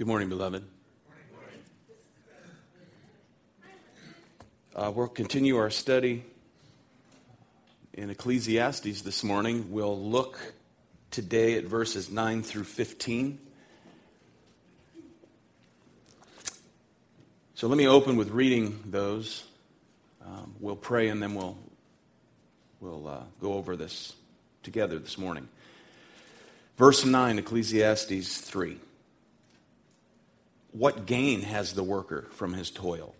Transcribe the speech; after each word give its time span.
Good 0.00 0.06
morning, 0.06 0.30
beloved. 0.30 0.64
Uh, 4.74 4.90
we'll 4.94 5.08
continue 5.08 5.58
our 5.58 5.68
study 5.68 6.24
in 7.92 8.08
Ecclesiastes 8.08 9.02
this 9.02 9.22
morning. 9.22 9.70
We'll 9.70 10.02
look 10.02 10.54
today 11.10 11.58
at 11.58 11.64
verses 11.64 12.08
9 12.08 12.42
through 12.42 12.64
15. 12.64 13.38
So 17.52 17.68
let 17.68 17.76
me 17.76 17.86
open 17.86 18.16
with 18.16 18.30
reading 18.30 18.82
those. 18.86 19.44
Um, 20.24 20.54
we'll 20.60 20.76
pray 20.76 21.10
and 21.10 21.22
then 21.22 21.34
we'll, 21.34 21.58
we'll 22.80 23.06
uh, 23.06 23.24
go 23.38 23.52
over 23.52 23.76
this 23.76 24.14
together 24.62 24.98
this 24.98 25.18
morning. 25.18 25.46
Verse 26.78 27.04
9, 27.04 27.38
Ecclesiastes 27.38 28.38
3. 28.38 28.78
What 30.72 31.06
gain 31.06 31.42
has 31.42 31.72
the 31.74 31.82
worker 31.82 32.28
from 32.32 32.54
his 32.54 32.70
toil? 32.70 33.14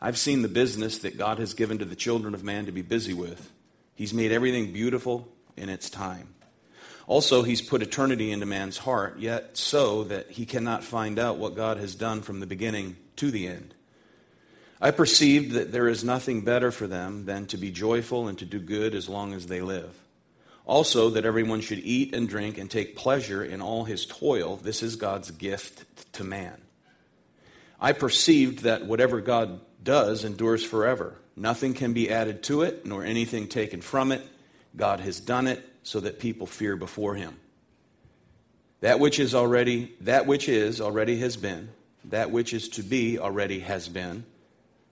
I've 0.00 0.18
seen 0.18 0.42
the 0.42 0.48
business 0.48 0.98
that 0.98 1.18
God 1.18 1.38
has 1.38 1.54
given 1.54 1.78
to 1.78 1.84
the 1.84 1.96
children 1.96 2.34
of 2.34 2.44
man 2.44 2.66
to 2.66 2.72
be 2.72 2.82
busy 2.82 3.14
with. 3.14 3.50
He's 3.94 4.14
made 4.14 4.30
everything 4.30 4.72
beautiful 4.72 5.28
in 5.56 5.68
its 5.68 5.88
time. 5.88 6.34
Also, 7.06 7.42
He's 7.42 7.62
put 7.62 7.82
eternity 7.82 8.30
into 8.30 8.46
man's 8.46 8.78
heart, 8.78 9.18
yet 9.18 9.56
so 9.56 10.04
that 10.04 10.30
he 10.30 10.44
cannot 10.44 10.84
find 10.84 11.18
out 11.18 11.38
what 11.38 11.56
God 11.56 11.78
has 11.78 11.94
done 11.94 12.20
from 12.20 12.40
the 12.40 12.46
beginning 12.46 12.96
to 13.16 13.30
the 13.30 13.46
end. 13.46 13.74
I 14.80 14.90
perceived 14.90 15.52
that 15.52 15.72
there 15.72 15.88
is 15.88 16.04
nothing 16.04 16.42
better 16.42 16.70
for 16.70 16.86
them 16.86 17.24
than 17.24 17.46
to 17.46 17.56
be 17.56 17.70
joyful 17.70 18.28
and 18.28 18.38
to 18.38 18.44
do 18.44 18.58
good 18.58 18.94
as 18.94 19.08
long 19.08 19.32
as 19.32 19.46
they 19.46 19.62
live. 19.62 19.94
Also, 20.66 21.10
that 21.10 21.24
everyone 21.24 21.60
should 21.60 21.78
eat 21.78 22.14
and 22.14 22.28
drink 22.28 22.58
and 22.58 22.68
take 22.68 22.96
pleasure 22.96 23.42
in 23.42 23.62
all 23.62 23.84
his 23.84 24.04
toil. 24.04 24.56
This 24.56 24.82
is 24.82 24.96
God's 24.96 25.30
gift 25.30 26.12
to 26.14 26.24
man. 26.24 26.60
I 27.80 27.92
perceived 27.92 28.64
that 28.64 28.84
whatever 28.84 29.20
God 29.20 29.60
does 29.82 30.24
endures 30.24 30.64
forever. 30.64 31.16
Nothing 31.36 31.72
can 31.72 31.92
be 31.92 32.10
added 32.10 32.42
to 32.44 32.62
it, 32.62 32.84
nor 32.84 33.04
anything 33.04 33.46
taken 33.46 33.80
from 33.80 34.10
it. 34.10 34.26
God 34.74 35.00
has 35.00 35.20
done 35.20 35.46
it 35.46 35.64
so 35.82 36.00
that 36.00 36.18
people 36.18 36.46
fear 36.46 36.76
before 36.76 37.14
him. 37.14 37.36
That 38.80 38.98
which 38.98 39.20
is 39.20 39.34
already 39.34 39.94
that 40.00 40.26
which 40.26 40.48
is 40.48 40.80
already 40.80 41.18
has 41.18 41.36
been, 41.36 41.70
that 42.06 42.30
which 42.30 42.52
is 42.52 42.68
to 42.70 42.82
be 42.82 43.18
already 43.18 43.60
has 43.60 43.88
been, 43.88 44.24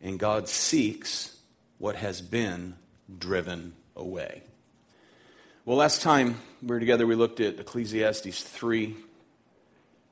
and 0.00 0.18
God 0.18 0.48
seeks 0.48 1.36
what 1.78 1.96
has 1.96 2.20
been 2.20 2.76
driven 3.18 3.74
away. 3.96 4.42
Well, 5.66 5.78
last 5.78 6.02
time 6.02 6.36
we 6.60 6.68
were 6.68 6.78
together, 6.78 7.06
we 7.06 7.14
looked 7.14 7.40
at 7.40 7.58
Ecclesiastes 7.58 8.42
3, 8.42 8.94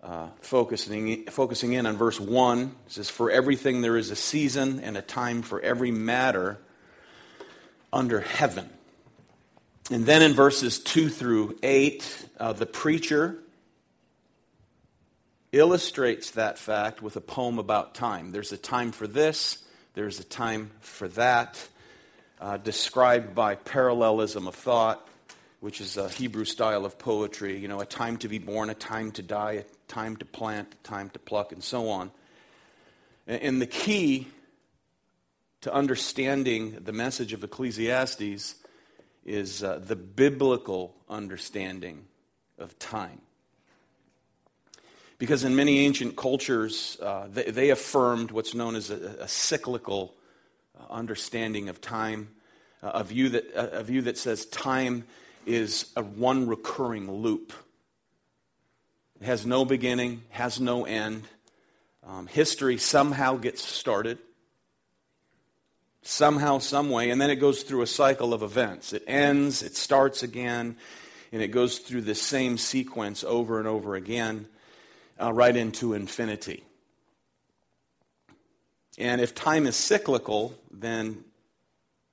uh, 0.03 0.29
focusing, 0.41 1.27
focusing 1.27 1.75
in 1.75 1.85
on 1.85 1.99
verse 1.99 2.19
1. 2.19 2.61
It 2.63 2.69
says, 2.87 3.11
For 3.11 3.31
everything 3.31 3.83
there 3.83 3.99
is 3.99 4.11
a 4.11 4.17
season 4.17 4.81
and 4.81 4.97
a 4.97 5.03
time 5.03 5.43
for 5.43 5.61
every 5.61 5.91
matter 5.91 6.57
under 7.93 8.21
heaven. 8.21 8.71
And 9.91 10.07
then 10.07 10.23
in 10.23 10.33
verses 10.33 10.79
2 10.79 11.11
through 11.11 11.59
8, 11.63 12.29
uh, 12.41 12.55
the 12.55 12.65
preacher 12.65 13.37
illustrates 15.53 16.31
that 16.31 16.57
fact 16.57 17.03
with 17.03 17.17
a 17.17 17.21
poem 17.21 17.59
about 17.59 17.95
time. 17.95 18.33
There's 18.33 18.53
a 18.53 18.57
time 18.57 18.91
for 18.91 19.07
this, 19.07 19.59
there's 19.93 20.19
a 20.19 20.25
time 20.25 20.71
for 20.81 21.09
that, 21.09 21.69
uh, 22.41 22.57
described 22.57 23.35
by 23.35 23.57
parallelism 23.57 24.49
of 24.49 24.55
thought 24.55 25.07
which 25.63 25.81
is 25.81 25.97
a 25.97 26.09
Hebrew 26.09 26.45
style 26.45 26.85
of 26.85 26.99
poetry, 26.99 27.57
you 27.57 27.69
know, 27.69 27.79
a 27.79 27.87
time 27.87 28.17
to 28.17 28.29
be 28.29 28.39
born, 28.39 28.69
a 28.69 28.75
time 28.75 29.13
to 29.13 29.23
die, 29.23 29.53
a 29.53 29.65
time 29.87 30.17
to 30.17 30.25
plant, 30.25 30.75
a 30.75 30.89
time 30.89 31.09
to 31.11 31.21
pluck, 31.21 31.53
and 31.53 31.63
so 31.63 31.89
on. 31.89 32.11
And 33.29 33.63
the 33.63 33.69
key 33.69 34.27
to 35.61 35.73
understanding 35.73 36.79
the 36.83 36.93
message 36.93 37.33
of 37.33 37.45
Ecclesiastes 37.45 38.57
is 39.25 39.63
uh, 39.63 39.79
the 39.79 39.95
biblical 39.95 40.97
understanding 41.09 42.07
of 42.59 42.77
time. 42.81 43.21
Because 45.19 45.45
in 45.45 45.55
many 45.55 45.79
ancient 45.87 46.17
cultures, 46.17 46.99
uh, 47.01 47.29
they, 47.31 47.45
they, 47.45 47.71
affirmed 47.71 48.33
what's 48.33 48.53
known 48.53 48.75
as 48.75 48.91
a, 48.91 48.97
a 49.21 49.29
cyclical 49.29 50.13
uh, 50.77 50.93
understanding 50.93 51.69
of 51.69 51.81
time, 51.81 52.31
uh, 52.83 52.91
a, 52.95 53.05
view 53.05 53.29
that, 53.29 53.45
a 53.55 53.85
view 53.85 54.03
that 54.03 54.19
says 54.19 54.45
time 54.47 55.05
is 55.47 55.93
a 55.97 56.03
one 56.03 56.47
recurring 56.47 57.11
loop. 57.11 57.53
It 59.21 59.27
has 59.27 59.47
no 59.47 59.65
beginning, 59.65 60.23
has 60.31 60.61
no 60.61 60.85
end. 60.85 61.25
Um, 62.05 62.27
history 62.27 62.79
somehow 62.79 63.37
gets 63.37 63.63
started, 63.65 64.19
somehow, 66.03 66.59
some 66.59 66.91
way, 66.91 67.11
and 67.11 67.21
then 67.21 67.31
it 67.31 67.37
goes 67.37 67.63
through 67.63 67.83
a 67.83 67.87
cycle 67.87 68.35
of 68.35 68.43
events. 68.43 68.93
It 68.93 69.05
ends, 69.07 69.63
it 69.63 69.77
starts 69.77 70.25
again, 70.25 70.77
and 71.31 71.41
it 71.41 71.49
goes 71.49 71.79
through 71.79 72.03
the 72.03 72.17
same 72.17 72.59
sequence 72.59 73.23
over 73.23 73.61
and 73.61 73.69
over 73.69 73.95
again, 73.95 74.47
uh, 75.21 75.33
right 75.33 75.57
into 75.57 75.95
infinity. 75.95 76.65
And 78.99 79.21
if 79.21 79.35
time 79.35 79.67
is 79.67 79.77
cyclical, 79.77 80.55
then 80.71 81.25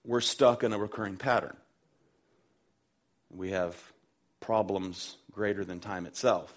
we're 0.06 0.22
stuck 0.22 0.64
in 0.64 0.72
a 0.72 0.78
recurring 0.78 1.18
pattern. 1.18 1.58
We 3.30 3.52
have 3.52 3.76
problems 4.40 5.18
greater 5.32 5.64
than 5.64 5.80
time 5.80 6.06
itself. 6.06 6.54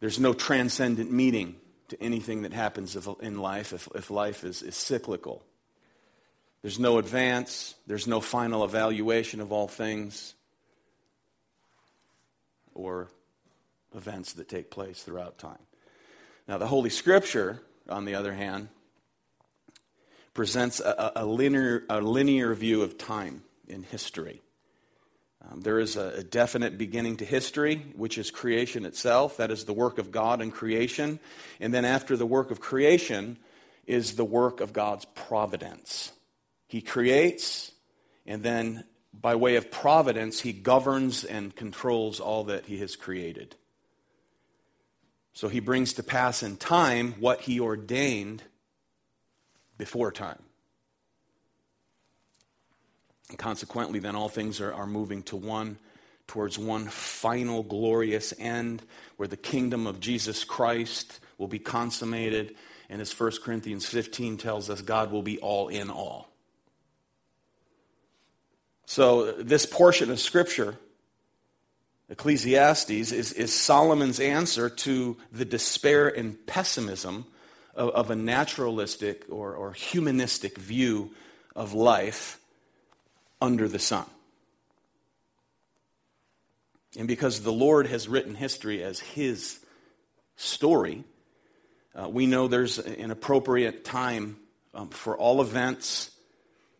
There's 0.00 0.18
no 0.18 0.34
transcendent 0.34 1.10
meaning 1.12 1.56
to 1.88 2.02
anything 2.02 2.42
that 2.42 2.52
happens 2.52 2.96
in 3.20 3.38
life 3.38 3.72
if, 3.72 3.88
if 3.94 4.10
life 4.10 4.44
is, 4.44 4.62
is 4.62 4.76
cyclical. 4.76 5.42
There's 6.62 6.78
no 6.78 6.98
advance, 6.98 7.74
there's 7.86 8.06
no 8.06 8.20
final 8.20 8.64
evaluation 8.64 9.40
of 9.40 9.52
all 9.52 9.68
things 9.68 10.34
or 12.74 13.08
events 13.94 14.34
that 14.34 14.48
take 14.48 14.70
place 14.70 15.02
throughout 15.02 15.38
time. 15.38 15.58
Now, 16.48 16.58
the 16.58 16.66
Holy 16.66 16.90
Scripture, 16.90 17.60
on 17.88 18.04
the 18.04 18.14
other 18.14 18.32
hand, 18.32 18.68
presents 20.34 20.80
a, 20.80 21.12
a, 21.16 21.26
linear, 21.26 21.84
a 21.88 22.00
linear 22.00 22.54
view 22.54 22.82
of 22.82 22.96
time 22.96 23.42
in 23.68 23.82
history. 23.82 24.40
Um, 25.50 25.60
there 25.60 25.80
is 25.80 25.96
a, 25.96 26.18
a, 26.18 26.22
definite 26.22 26.78
beginning 26.78 27.16
to 27.16 27.24
history, 27.24 27.76
which 27.96 28.18
is 28.18 28.30
creation 28.30 28.84
itself. 28.84 29.38
That 29.38 29.50
is 29.50 29.64
the 29.64 29.72
work 29.72 29.98
of 29.98 30.12
God 30.12 30.40
in 30.40 30.50
creation. 30.50 31.18
And 31.60 31.74
then 31.74 31.84
after 31.84 32.16
the 32.16 32.26
work 32.26 32.50
of 32.50 32.60
creation 32.60 33.38
is 33.86 34.14
the 34.14 34.24
work 34.24 34.60
of 34.60 34.72
God's 34.72 35.04
providence. 35.04 36.12
He 36.68 36.80
creates, 36.80 37.72
and 38.24 38.42
then 38.42 38.84
by 39.12 39.34
way 39.34 39.56
of 39.56 39.70
providence, 39.70 40.40
he 40.40 40.52
governs 40.52 41.24
and 41.24 41.54
controls 41.54 42.20
all 42.20 42.44
that 42.44 42.66
he 42.66 42.78
has 42.78 42.96
created. 42.96 43.56
So 45.34 45.48
he 45.48 45.60
brings 45.60 45.94
to 45.94 46.02
pass 46.02 46.42
in 46.42 46.56
time 46.56 47.14
what 47.18 47.40
he 47.42 47.58
ordained 47.58 48.42
before 49.76 50.12
time. 50.12 50.42
And 53.32 53.38
consequently, 53.38 53.98
then 53.98 54.14
all 54.14 54.28
things 54.28 54.60
are, 54.60 54.74
are 54.74 54.86
moving 54.86 55.22
to 55.22 55.36
one, 55.36 55.78
towards 56.26 56.58
one 56.58 56.86
final 56.88 57.62
glorious 57.62 58.34
end 58.38 58.82
where 59.16 59.26
the 59.26 59.38
kingdom 59.38 59.86
of 59.86 60.00
Jesus 60.00 60.44
Christ 60.44 61.18
will 61.38 61.48
be 61.48 61.58
consummated. 61.58 62.54
And 62.90 63.00
as 63.00 63.18
1 63.18 63.32
Corinthians 63.42 63.86
15 63.86 64.36
tells 64.36 64.68
us, 64.68 64.82
God 64.82 65.10
will 65.10 65.22
be 65.22 65.38
all 65.38 65.68
in 65.68 65.88
all. 65.88 66.28
So, 68.84 69.32
this 69.32 69.64
portion 69.64 70.10
of 70.10 70.20
Scripture, 70.20 70.76
Ecclesiastes, 72.10 72.90
is, 72.90 73.32
is 73.32 73.54
Solomon's 73.54 74.20
answer 74.20 74.68
to 74.68 75.16
the 75.32 75.46
despair 75.46 76.06
and 76.06 76.46
pessimism 76.46 77.24
of, 77.74 77.88
of 77.94 78.10
a 78.10 78.16
naturalistic 78.16 79.24
or, 79.30 79.54
or 79.54 79.72
humanistic 79.72 80.58
view 80.58 81.12
of 81.56 81.72
life 81.72 82.38
under 83.42 83.68
the 83.68 83.78
sun. 83.78 84.06
And 86.96 87.08
because 87.08 87.42
the 87.42 87.52
Lord 87.52 87.88
has 87.88 88.08
written 88.08 88.34
history 88.34 88.82
as 88.82 89.00
His 89.00 89.58
story, 90.36 91.04
uh, 91.94 92.08
we 92.08 92.26
know 92.26 92.48
there's 92.48 92.78
an 92.78 93.10
appropriate 93.10 93.84
time 93.84 94.36
um, 94.74 94.88
for 94.88 95.16
all 95.16 95.42
events, 95.42 96.10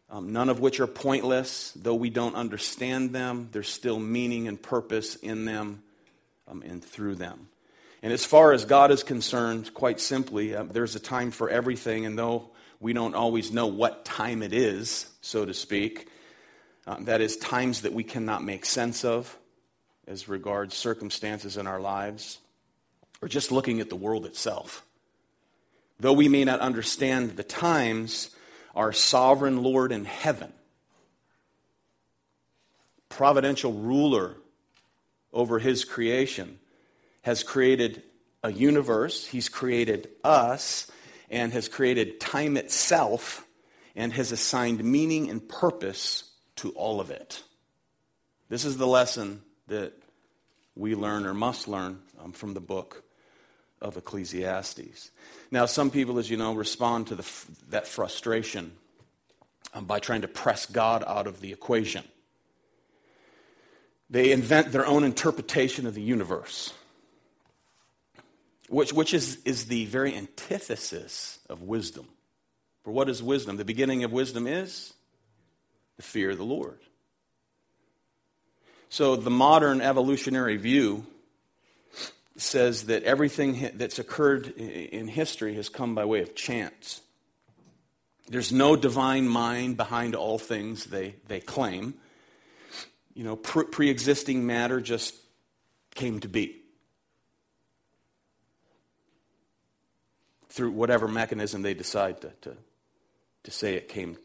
um, 0.09 0.33
none 0.33 0.49
of 0.49 0.61
which 0.61 0.81
are 0.81 0.87
pointless. 0.87 1.73
Though 1.73 1.95
we 1.95 2.11
don't 2.11 2.37
understand 2.37 3.13
them, 3.13 3.49
there's 3.53 3.69
still 3.69 3.99
meaning 3.99 4.49
and 4.49 4.63
purpose 4.63 5.17
in 5.17 5.45
them 5.45 5.83
um, 6.47 6.63
and 6.63 6.85
through 6.85 7.17
them. 7.17 7.49
And 8.03 8.13
as 8.13 8.25
far 8.25 8.53
as 8.53 8.65
God 8.65 8.91
is 8.91 9.03
concerned, 9.03 9.75
quite 9.75 9.99
simply, 10.01 10.55
uh, 10.55 10.65
there's 10.65 10.95
a 10.95 11.01
time 11.01 11.31
for 11.31 11.51
everything, 11.51 12.07
and 12.07 12.19
though 12.19 12.51
we 12.81 12.93
don't 12.93 13.15
always 13.15 13.51
know 13.53 13.67
what 13.67 14.05
time 14.05 14.43
it 14.43 14.53
is, 14.53 15.07
so 15.21 15.45
to 15.45 15.55
speak, 15.55 16.09
um, 16.87 17.05
that 17.05 17.21
is, 17.21 17.37
times 17.37 17.83
that 17.83 17.93
we 17.93 18.05
cannot 18.05 18.43
make 18.43 18.65
sense 18.65 19.05
of 19.05 19.39
as 20.07 20.29
regards 20.29 20.75
circumstances 20.77 21.57
in 21.57 21.67
our 21.67 21.81
lives. 21.81 22.39
or 23.23 23.29
just 23.29 23.53
looking 23.53 23.81
at 23.81 23.89
the 23.89 23.97
world 23.97 24.27
itself. 24.27 24.85
Though 26.01 26.13
we 26.13 26.29
may 26.29 26.45
not 26.45 26.59
understand 26.59 27.37
the 27.37 27.45
times, 27.45 28.31
our 28.75 28.93
sovereign 28.93 29.63
Lord 29.63 29.93
in 29.93 30.05
heaven, 30.05 30.53
providential 33.09 33.73
ruler 33.73 34.35
over 35.33 35.61
his 35.61 35.85
creation, 35.85 36.59
has 37.23 37.45
created 37.45 38.03
a 38.43 38.51
universe, 38.53 39.25
he's 39.25 39.49
created 39.49 40.09
us, 40.25 40.91
and 41.31 41.53
has 41.53 41.69
created 41.69 42.19
time 42.19 42.57
itself, 42.57 43.47
and 43.95 44.13
has 44.13 44.33
assigned 44.33 44.83
meaning 44.83 45.31
and 45.31 45.49
purpose 45.49 46.32
to 46.57 46.71
all 46.71 47.01
of 47.01 47.11
it. 47.11 47.43
This 48.49 48.65
is 48.65 48.77
the 48.77 48.87
lesson 48.87 49.43
that 49.69 49.93
we 50.75 50.95
learn 50.95 51.27
or 51.27 51.35
must 51.35 51.69
learn 51.69 52.01
um, 52.23 52.33
from 52.33 52.55
the 52.55 52.61
book 52.61 53.03
of 53.81 53.97
Ecclesiastes. 53.97 55.11
Now, 55.51 55.67
some 55.67 55.91
people, 55.91 56.19
as 56.19 56.31
you 56.31 56.37
know, 56.37 56.55
respond 56.55 57.09
to 57.09 57.15
the, 57.15 57.31
that 57.71 57.87
frustration 57.87 58.73
um, 59.75 59.85
by 59.87 59.99
trying 59.99 60.23
to 60.23 60.29
press 60.29 60.67
God 60.67 61.03
out 61.07 61.27
of 61.27 61.41
the 61.41 61.53
equation. 61.53 62.05
They 64.09 64.31
invent 64.31 64.73
their 64.73 64.87
own 64.87 65.05
interpretation 65.05 65.87
of 65.87 65.95
the 65.95 66.03
universe, 66.03 66.75
which, 68.69 68.93
which 68.93 69.15
is, 69.15 69.43
is 69.45 69.67
the 69.67 69.87
very 69.87 70.15
antithesis 70.15 71.39
of 71.49 71.63
wisdom. 71.63 72.07
For 72.85 72.91
what 72.91 73.09
is 73.09 73.23
wisdom? 73.23 73.57
The 73.57 73.65
beginning 73.65 74.05
of 74.05 74.13
wisdom 74.13 74.47
is 74.47 74.93
fear 76.03 76.35
the 76.35 76.45
Lord. 76.45 76.79
So 78.89 79.17
the 79.17 79.31
modern 79.31 79.81
evolutionary 79.81 80.57
view 80.59 81.07
says 82.37 82.85
that 82.85 83.03
everything 83.05 83.71
that's 83.75 83.99
occurred 83.99 84.49
in 84.49 85.09
history 85.09 85.55
has 85.55 85.69
come 85.69 85.95
by 85.95 86.05
way 86.05 86.21
of 86.21 86.35
chance. 86.35 87.01
There's 88.29 88.53
no 88.53 88.77
divine 88.77 89.29
mind 89.29 89.77
behind 89.77 90.15
all 90.15 90.39
things 90.39 90.85
they, 90.85 91.17
they 91.29 91.41
claim. 91.41 91.95
You 93.15 93.25
know, 93.25 93.37
pre 93.37 93.91
existing 93.91 94.47
matter 94.47 94.81
just 94.81 95.15
came 95.95 96.21
to 96.21 96.29
be 96.29 96.63
through 100.49 100.71
whatever 100.71 101.09
mechanism 101.09 101.63
they 101.63 101.75
decide 101.75 102.21
to, 102.21 102.33
to, 102.43 102.57
to 103.45 103.51
say 103.51 103.75
it 103.75 103.89
came, 103.89 104.17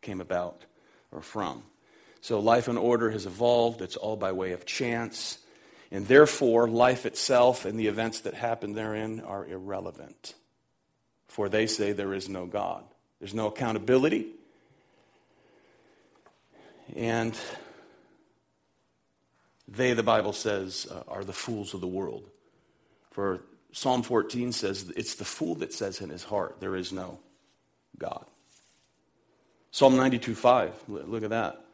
came 0.00 0.20
about 0.20 0.64
or 1.12 1.22
from. 1.22 1.62
So 2.20 2.38
life 2.40 2.68
and 2.68 2.78
order 2.78 3.10
has 3.10 3.26
evolved, 3.26 3.80
it's 3.82 3.96
all 3.96 4.16
by 4.16 4.32
way 4.32 4.52
of 4.52 4.66
chance. 4.66 5.38
And 5.90 6.06
therefore, 6.06 6.68
life 6.68 7.06
itself 7.06 7.64
and 7.64 7.78
the 7.78 7.88
events 7.88 8.20
that 8.20 8.34
happen 8.34 8.74
therein 8.74 9.20
are 9.20 9.44
irrelevant. 9.44 10.34
For 11.28 11.48
they 11.48 11.66
say 11.66 11.92
there 11.92 12.14
is 12.14 12.28
no 12.28 12.46
God. 12.46 12.84
There's 13.18 13.34
no 13.34 13.48
accountability. 13.48 14.26
And 16.94 17.36
they, 19.66 19.92
the 19.94 20.02
Bible 20.02 20.32
says, 20.32 20.86
uh, 20.90 21.02
are 21.08 21.24
the 21.24 21.32
fools 21.32 21.74
of 21.74 21.80
the 21.80 21.86
world. 21.86 22.28
For 23.12 23.42
Psalm 23.72 24.02
14 24.02 24.52
says, 24.52 24.92
it's 24.96 25.14
the 25.14 25.24
fool 25.24 25.56
that 25.56 25.72
says 25.72 26.00
in 26.00 26.10
his 26.10 26.24
heart, 26.24 26.56
there 26.60 26.74
is 26.74 26.92
no 26.92 27.20
God. 27.98 28.26
Psalm 29.72 29.96
92 29.96 30.34
5, 30.34 30.74
look 30.88 31.22
at 31.22 31.30
that. 31.30 31.64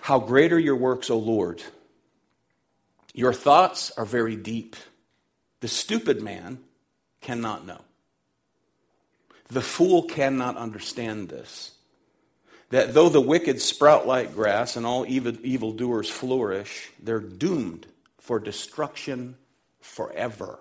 How 0.00 0.18
great 0.18 0.52
are 0.52 0.58
your 0.58 0.76
works, 0.76 1.10
O 1.10 1.18
Lord! 1.18 1.62
Your 3.14 3.32
thoughts 3.32 3.90
are 3.96 4.04
very 4.04 4.36
deep. 4.36 4.76
The 5.60 5.68
stupid 5.68 6.22
man 6.22 6.58
cannot 7.20 7.66
know. 7.66 7.80
The 9.48 9.60
fool 9.60 10.04
cannot 10.04 10.56
understand 10.56 11.28
this. 11.28 11.72
That 12.70 12.94
though 12.94 13.08
the 13.08 13.20
wicked 13.20 13.60
sprout 13.60 14.06
like 14.06 14.34
grass 14.34 14.76
and 14.76 14.86
all 14.86 15.04
evil, 15.06 15.34
evildoers 15.42 16.08
flourish, 16.08 16.90
they're 17.02 17.18
doomed 17.18 17.86
for 18.18 18.38
destruction 18.38 19.36
forever. 19.80 20.60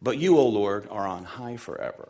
But 0.00 0.16
you, 0.16 0.38
O 0.38 0.46
Lord, 0.46 0.88
are 0.90 1.06
on 1.06 1.24
high 1.24 1.56
forever. 1.56 2.08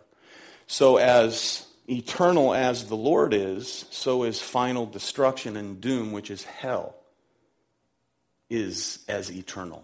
So, 0.68 0.98
as 0.98 1.66
eternal 1.88 2.54
as 2.54 2.88
the 2.88 2.94
Lord 2.94 3.32
is, 3.32 3.86
so 3.90 4.24
is 4.24 4.40
final 4.40 4.84
destruction 4.84 5.56
and 5.56 5.80
doom, 5.80 6.12
which 6.12 6.30
is 6.30 6.44
hell 6.44 6.94
is 8.50 8.98
as 9.08 9.32
eternal. 9.32 9.82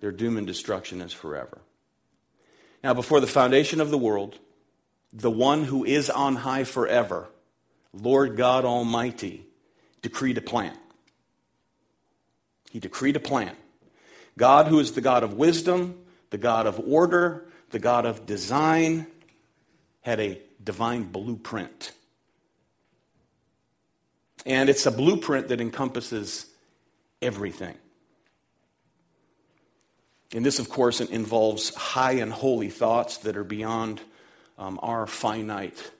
Their 0.00 0.12
doom 0.12 0.36
and 0.36 0.46
destruction 0.46 1.00
is 1.00 1.14
forever. 1.14 1.58
Now, 2.84 2.92
before 2.92 3.20
the 3.20 3.26
foundation 3.26 3.80
of 3.80 3.90
the 3.90 3.98
world, 3.98 4.38
the 5.14 5.30
one 5.30 5.64
who 5.64 5.84
is 5.84 6.10
on 6.10 6.36
high 6.36 6.64
forever, 6.64 7.26
Lord 7.94 8.36
God 8.36 8.66
Almighty, 8.66 9.46
decreed 10.02 10.36
a 10.36 10.42
plan. 10.42 10.76
He 12.70 12.80
decreed 12.80 13.16
a 13.16 13.20
plan. 13.20 13.56
God, 14.36 14.66
who 14.66 14.78
is 14.78 14.92
the 14.92 15.00
God 15.00 15.24
of 15.24 15.32
wisdom, 15.32 15.98
the 16.28 16.38
God 16.38 16.66
of 16.66 16.78
order, 16.86 17.46
the 17.70 17.78
God 17.78 18.06
of 18.06 18.26
design, 18.26 19.06
had 20.00 20.20
a 20.20 20.40
divine 20.62 21.04
blueprint 21.04 21.92
and 24.48 24.70
it's 24.70 24.86
a 24.86 24.90
blueprint 24.90 25.48
that 25.48 25.60
encompasses 25.60 26.46
everything. 27.20 27.76
And 30.34 30.44
this, 30.44 30.58
of 30.58 30.70
course, 30.70 31.00
involves 31.00 31.74
high 31.74 32.12
and 32.12 32.32
holy 32.32 32.70
thoughts 32.70 33.18
that 33.18 33.36
are 33.36 33.44
beyond 33.44 34.00
um, 34.58 34.78
our 34.82 35.06
finite 35.06 35.90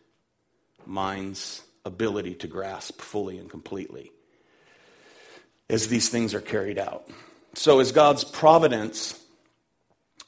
mind's 0.87 1.63
ability 1.85 2.35
to 2.37 2.47
grasp 2.47 3.01
fully 3.01 3.39
and 3.39 3.51
completely 3.51 4.13
as 5.71 5.89
these 5.89 6.09
things 6.09 6.33
are 6.35 6.41
carried 6.41 6.79
out. 6.79 7.09
So, 7.55 7.81
as 7.81 7.93
God's 7.93 8.25
providence 8.25 9.19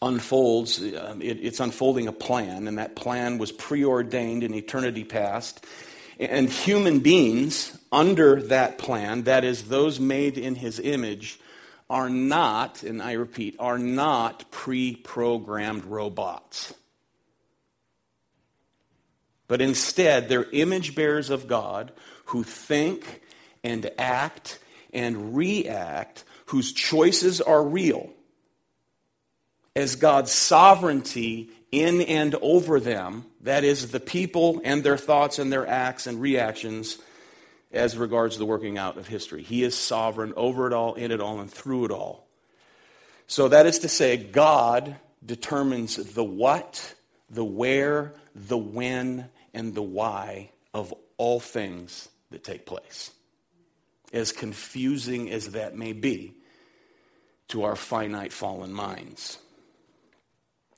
unfolds, 0.02 0.80
um, 0.80 1.20
it, 1.20 1.38
it's 1.42 1.60
unfolding 1.60 2.08
a 2.08 2.12
plan, 2.12 2.66
and 2.68 2.78
that 2.78 2.96
plan 2.96 3.38
was 3.38 3.52
preordained 3.52 4.42
in 4.42 4.54
eternity 4.54 5.04
past. 5.04 5.64
And 6.18 6.48
human 6.50 7.00
beings 7.00 7.78
under 7.90 8.42
that 8.42 8.78
plan, 8.78 9.22
that 9.24 9.44
is, 9.44 9.64
those 9.64 9.98
made 9.98 10.36
in 10.36 10.54
his 10.54 10.78
image, 10.78 11.40
are 11.88 12.08
not, 12.08 12.82
and 12.82 13.02
I 13.02 13.12
repeat, 13.12 13.56
are 13.58 13.78
not 13.78 14.50
pre 14.50 14.96
programmed 14.96 15.84
robots. 15.84 16.72
But 19.48 19.60
instead, 19.60 20.28
they're 20.28 20.48
image 20.52 20.94
bearers 20.94 21.30
of 21.30 21.48
God 21.48 21.92
who 22.26 22.44
think 22.44 23.22
and 23.64 23.90
act 23.98 24.60
and 24.92 25.36
react, 25.36 26.24
whose 26.46 26.72
choices 26.72 27.40
are 27.40 27.62
real. 27.62 28.10
As 29.80 29.96
God's 29.96 30.30
sovereignty 30.30 31.48
in 31.72 32.02
and 32.02 32.34
over 32.42 32.80
them, 32.80 33.24
that 33.40 33.64
is, 33.64 33.90
the 33.92 33.98
people 33.98 34.60
and 34.62 34.84
their 34.84 34.98
thoughts 34.98 35.38
and 35.38 35.50
their 35.50 35.66
acts 35.66 36.06
and 36.06 36.20
reactions, 36.20 36.98
as 37.72 37.96
regards 37.96 38.36
the 38.36 38.44
working 38.44 38.76
out 38.76 38.98
of 38.98 39.06
history. 39.06 39.42
He 39.42 39.62
is 39.62 39.74
sovereign 39.74 40.34
over 40.36 40.66
it 40.66 40.74
all, 40.74 40.96
in 40.96 41.10
it 41.10 41.20
all, 41.22 41.40
and 41.40 41.50
through 41.50 41.86
it 41.86 41.90
all. 41.90 42.26
So 43.26 43.48
that 43.48 43.64
is 43.64 43.78
to 43.78 43.88
say, 43.88 44.18
God 44.18 44.96
determines 45.24 45.96
the 45.96 46.24
what, 46.24 46.94
the 47.30 47.44
where, 47.44 48.12
the 48.34 48.58
when, 48.58 49.30
and 49.54 49.74
the 49.74 49.82
why 49.82 50.50
of 50.74 50.92
all 51.16 51.40
things 51.40 52.10
that 52.30 52.44
take 52.44 52.66
place. 52.66 53.12
As 54.12 54.30
confusing 54.30 55.30
as 55.30 55.52
that 55.52 55.74
may 55.74 55.94
be 55.94 56.34
to 57.48 57.64
our 57.64 57.76
finite 57.76 58.34
fallen 58.34 58.74
minds. 58.74 59.38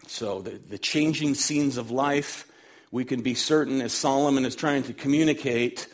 So, 0.07 0.43
the, 0.43 0.51
the 0.51 0.79
changing 0.79 1.35
scenes 1.35 1.77
of 1.77 1.91
life, 1.91 2.47
we 2.91 3.05
can 3.05 3.23
be 3.23 3.35
certain, 3.35 3.81
as 3.81 3.93
Solomon 3.93 4.45
is 4.45 4.57
trying 4.57 4.83
to 4.85 4.93
communicate, 4.93 5.87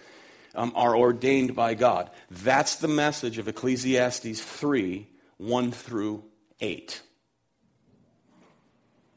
um, 0.55 0.73
are 0.75 0.97
ordained 0.97 1.55
by 1.55 1.75
God. 1.75 2.11
That's 2.31 2.77
the 2.77 2.89
message 2.89 3.39
of 3.39 3.49
Ecclesiastes 3.49 4.41
3 4.41 5.07
1 5.37 5.73
through 5.73 6.25
8. 6.61 7.01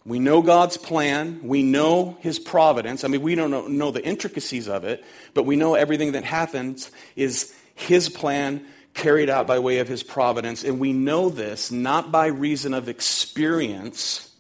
We 0.05 0.19
know 0.19 0.41
God's 0.41 0.77
plan. 0.77 1.41
We 1.43 1.63
know 1.63 2.17
His 2.21 2.39
providence. 2.39 3.03
I 3.03 3.07
mean, 3.07 3.21
we 3.21 3.36
don't 3.36 3.51
know, 3.51 3.67
know, 3.67 3.91
the 3.91 4.03
intricacies 4.03 4.67
of 4.67 4.83
it, 4.83 5.03
but 5.33 5.43
we 5.43 5.55
know 5.55 5.75
everything 5.75 6.13
that 6.13 6.24
happens 6.24 6.91
is 7.15 7.53
His 7.75 8.10
plan 8.10 8.65
carried 8.93 9.29
out 9.29 9.48
by 9.48 9.60
way 9.60 9.79
of 9.79 9.88
His 9.88 10.03
providence. 10.03 10.63
And 10.63 10.79
we 10.79 10.91
know 10.93 11.29
this 11.29 11.71
not 11.71 12.12
by 12.12 12.27
reason 12.27 12.74
of 12.74 12.89
experience 12.89 14.30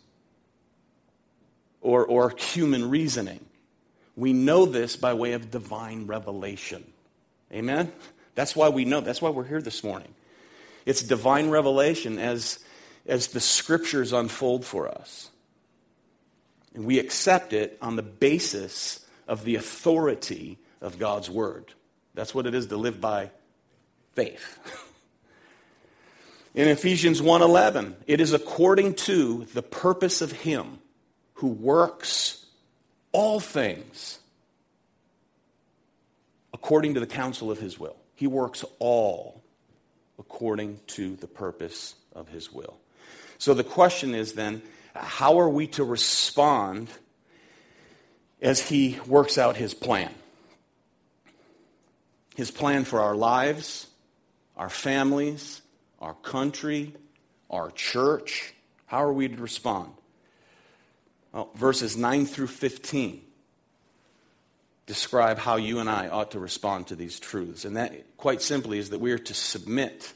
or, 1.81 2.05
or 2.05 2.29
human 2.29 2.89
reasoning. 2.89 3.45
We 4.15 4.33
know 4.33 4.65
this 4.65 4.95
by 4.95 5.13
way 5.13 5.33
of 5.33 5.51
divine 5.51 6.07
revelation. 6.07 6.85
Amen? 7.51 7.91
That's 8.35 8.55
why 8.55 8.69
we 8.69 8.85
know. 8.85 9.01
That's 9.01 9.21
why 9.21 9.29
we're 9.29 9.45
here 9.45 9.61
this 9.61 9.83
morning. 9.83 10.13
It's 10.85 11.01
divine 11.01 11.49
revelation 11.49 12.17
as, 12.17 12.59
as 13.05 13.27
the 13.27 13.39
scriptures 13.39 14.13
unfold 14.13 14.65
for 14.65 14.87
us. 14.87 15.29
And 16.73 16.85
we 16.85 16.99
accept 16.99 17.53
it 17.53 17.77
on 17.81 17.95
the 17.95 18.03
basis 18.03 19.05
of 19.27 19.43
the 19.43 19.55
authority 19.55 20.57
of 20.81 20.97
God's 20.97 21.29
word. 21.29 21.73
That's 22.13 22.33
what 22.33 22.45
it 22.45 22.55
is 22.55 22.67
to 22.67 22.77
live 22.77 23.01
by 23.01 23.31
faith. 24.13 24.59
In 26.53 26.67
Ephesians 26.67 27.21
1:11, 27.21 27.95
it 28.07 28.19
is 28.19 28.33
according 28.33 28.95
to 28.95 29.45
the 29.53 29.61
purpose 29.61 30.21
of 30.21 30.33
him 30.33 30.79
who 31.41 31.47
works 31.47 32.45
all 33.11 33.39
things 33.39 34.19
according 36.53 36.93
to 36.93 36.99
the 36.99 37.07
counsel 37.07 37.49
of 37.49 37.57
his 37.57 37.79
will. 37.79 37.95
He 38.13 38.27
works 38.27 38.63
all 38.77 39.41
according 40.19 40.79
to 40.85 41.15
the 41.15 41.25
purpose 41.25 41.95
of 42.13 42.29
his 42.29 42.53
will. 42.53 42.77
So 43.39 43.55
the 43.55 43.63
question 43.63 44.13
is 44.13 44.33
then, 44.33 44.61
how 44.93 45.39
are 45.39 45.49
we 45.49 45.65
to 45.69 45.83
respond 45.83 46.89
as 48.39 48.69
he 48.69 48.99
works 49.07 49.39
out 49.39 49.57
his 49.57 49.73
plan? 49.73 50.13
His 52.35 52.51
plan 52.51 52.85
for 52.85 53.01
our 53.01 53.15
lives, 53.15 53.87
our 54.55 54.69
families, 54.69 55.63
our 55.99 56.13
country, 56.13 56.93
our 57.49 57.71
church. 57.71 58.53
How 58.85 59.03
are 59.03 59.13
we 59.13 59.27
to 59.27 59.41
respond? 59.41 59.93
Well, 61.31 61.49
verses 61.55 61.95
9 61.95 62.25
through 62.25 62.47
15 62.47 63.21
describe 64.85 65.37
how 65.37 65.55
you 65.55 65.79
and 65.79 65.89
I 65.89 66.09
ought 66.09 66.31
to 66.31 66.39
respond 66.39 66.87
to 66.87 66.95
these 66.95 67.19
truths. 67.19 67.63
And 67.63 67.77
that, 67.77 68.17
quite 68.17 68.41
simply, 68.41 68.77
is 68.77 68.89
that 68.89 68.99
we 68.99 69.13
are 69.13 69.17
to 69.19 69.33
submit 69.33 70.11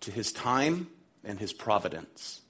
to 0.00 0.10
his 0.10 0.30
time 0.32 0.88
and 1.24 1.38
his 1.40 1.52
providence. 1.52 2.42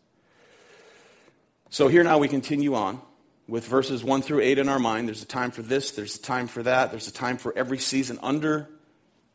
So 1.71 1.89
here 1.89 2.05
now 2.05 2.19
we 2.19 2.29
continue 2.29 2.75
on 2.75 3.01
with 3.49 3.67
verses 3.67 4.05
1 4.05 4.23
through 4.23 4.41
8 4.41 4.59
in 4.59 4.69
our 4.69 4.79
mind. 4.79 5.09
There's 5.09 5.23
a 5.23 5.27
time 5.27 5.51
for 5.51 5.63
this, 5.63 5.93
there's 5.93 6.17
a 6.17 6.23
time 6.23 6.49
for 6.49 6.63
that, 6.63 6.91
there's 6.91 7.09
a 7.09 7.13
time 7.13 7.39
for 7.39 7.57
every 7.57 7.79
season 7.79 8.19
under 8.23 8.69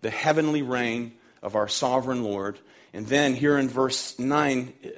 the 0.02 0.10
heavenly 0.10 0.62
reign 0.62 1.14
of 1.42 1.56
our 1.56 1.68
sovereign 1.68 2.24
Lord. 2.24 2.60
And 2.94 3.08
then 3.08 3.34
here 3.34 3.58
in 3.58 3.70
verse 3.70 4.20
9, 4.20 4.74
uh, 4.84 4.90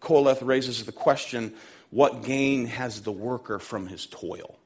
Qoheleth 0.00 0.44
raises 0.44 0.84
the 0.84 0.92
question 0.92 1.54
what 1.94 2.24
gain 2.24 2.66
has 2.66 3.02
the 3.02 3.12
worker 3.12 3.60
from 3.60 3.86
his 3.86 4.04
toil? 4.06 4.58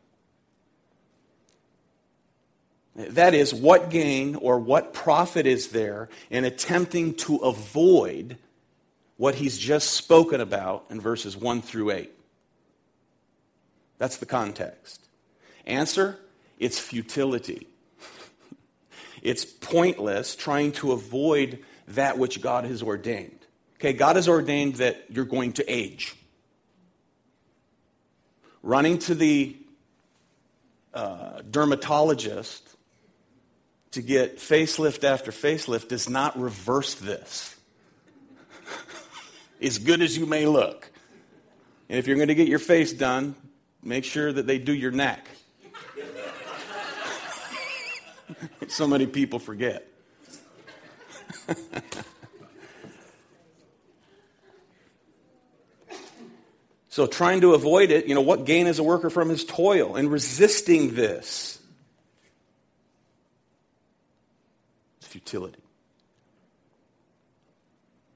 That 2.96 3.34
is, 3.34 3.52
what 3.52 3.90
gain 3.90 4.34
or 4.34 4.58
what 4.58 4.94
profit 4.94 5.46
is 5.46 5.68
there 5.68 6.08
in 6.30 6.46
attempting 6.46 7.12
to 7.16 7.36
avoid 7.36 8.38
what 9.18 9.34
he's 9.34 9.58
just 9.58 9.90
spoken 9.90 10.40
about 10.40 10.86
in 10.88 11.02
verses 11.02 11.36
1 11.36 11.60
through 11.60 11.90
8? 11.90 12.10
That's 13.98 14.16
the 14.16 14.26
context. 14.26 15.06
Answer 15.66 16.18
it's 16.58 16.78
futility. 16.78 17.66
it's 19.22 19.44
pointless 19.44 20.34
trying 20.34 20.72
to 20.72 20.92
avoid 20.92 21.62
that 21.88 22.16
which 22.16 22.40
God 22.40 22.64
has 22.64 22.82
ordained. 22.82 23.44
Okay, 23.74 23.92
God 23.92 24.16
has 24.16 24.30
ordained 24.30 24.76
that 24.76 25.04
you're 25.10 25.26
going 25.26 25.52
to 25.52 25.70
age. 25.70 26.14
Running 28.68 28.98
to 28.98 29.14
the 29.14 29.56
uh, 30.92 31.40
dermatologist 31.50 32.68
to 33.92 34.02
get 34.02 34.36
facelift 34.36 35.04
after 35.04 35.32
facelift 35.32 35.88
does 35.88 36.06
not 36.06 36.38
reverse 36.38 36.94
this. 36.96 37.56
as 39.62 39.78
good 39.78 40.02
as 40.02 40.18
you 40.18 40.26
may 40.26 40.44
look. 40.44 40.90
And 41.88 41.98
if 41.98 42.06
you're 42.06 42.16
going 42.16 42.28
to 42.28 42.34
get 42.34 42.46
your 42.46 42.58
face 42.58 42.92
done, 42.92 43.36
make 43.82 44.04
sure 44.04 44.30
that 44.30 44.46
they 44.46 44.58
do 44.58 44.74
your 44.74 44.90
neck. 44.90 45.26
so 48.68 48.86
many 48.86 49.06
people 49.06 49.38
forget. 49.38 49.88
so, 56.98 57.06
trying 57.06 57.42
to 57.42 57.54
avoid 57.54 57.92
it, 57.92 58.08
you 58.08 58.14
know, 58.16 58.20
what 58.22 58.44
gain 58.44 58.66
is 58.66 58.80
a 58.80 58.82
worker 58.82 59.08
from 59.08 59.28
his 59.28 59.44
toil? 59.44 59.94
And 59.94 60.10
resisting 60.10 60.96
this 60.96 61.60
it's 64.98 65.06
futility. 65.06 65.62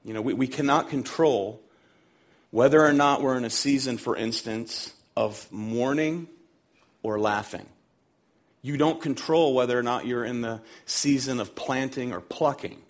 You 0.03 0.13
know, 0.13 0.21
we, 0.21 0.33
we 0.33 0.47
cannot 0.47 0.89
control 0.89 1.61
whether 2.51 2.85
or 2.85 2.91
not 2.91 3.21
we're 3.21 3.37
in 3.37 3.45
a 3.45 3.49
season, 3.49 3.97
for 3.97 4.17
instance, 4.17 4.93
of 5.15 5.49
mourning 5.49 6.27
or 7.03 7.21
laughing. 7.21 7.65
You 8.61 8.75
don't 8.75 9.01
control 9.01 9.55
whether 9.55 9.79
or 9.79 9.83
not 9.83 10.05
you're 10.05 10.25
in 10.25 10.41
the 10.41 10.59
season 10.85 11.39
of 11.39 11.55
planting 11.55 12.11
or 12.11 12.19
plucking. 12.19 12.81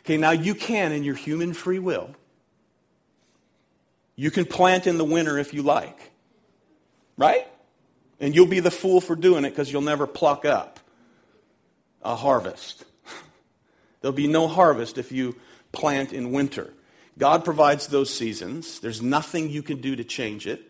Okay, 0.00 0.18
now 0.18 0.32
you 0.32 0.54
can, 0.54 0.92
in 0.92 1.02
your 1.02 1.14
human 1.14 1.54
free 1.54 1.78
will, 1.78 2.14
you 4.16 4.30
can 4.30 4.44
plant 4.44 4.86
in 4.86 4.98
the 4.98 5.04
winter 5.04 5.38
if 5.38 5.52
you 5.52 5.62
like, 5.62 6.12
right? 7.16 7.46
And 8.20 8.34
you'll 8.34 8.46
be 8.46 8.60
the 8.60 8.70
fool 8.70 9.00
for 9.00 9.16
doing 9.16 9.44
it 9.44 9.50
because 9.50 9.72
you'll 9.72 9.82
never 9.82 10.06
pluck 10.06 10.44
up 10.44 10.80
a 12.02 12.14
harvest. 12.14 12.84
There'll 14.00 14.14
be 14.14 14.28
no 14.28 14.46
harvest 14.46 14.98
if 14.98 15.10
you 15.10 15.36
plant 15.72 16.12
in 16.12 16.32
winter. 16.32 16.72
God 17.18 17.44
provides 17.44 17.88
those 17.88 18.14
seasons. 18.14 18.80
There's 18.80 19.02
nothing 19.02 19.50
you 19.50 19.62
can 19.62 19.80
do 19.80 19.96
to 19.96 20.04
change 20.04 20.46
it. 20.46 20.62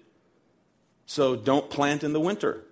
So 1.06 1.36
don't 1.36 1.68
plant 1.70 2.04
in 2.04 2.12
the 2.12 2.20
winter. 2.20 2.64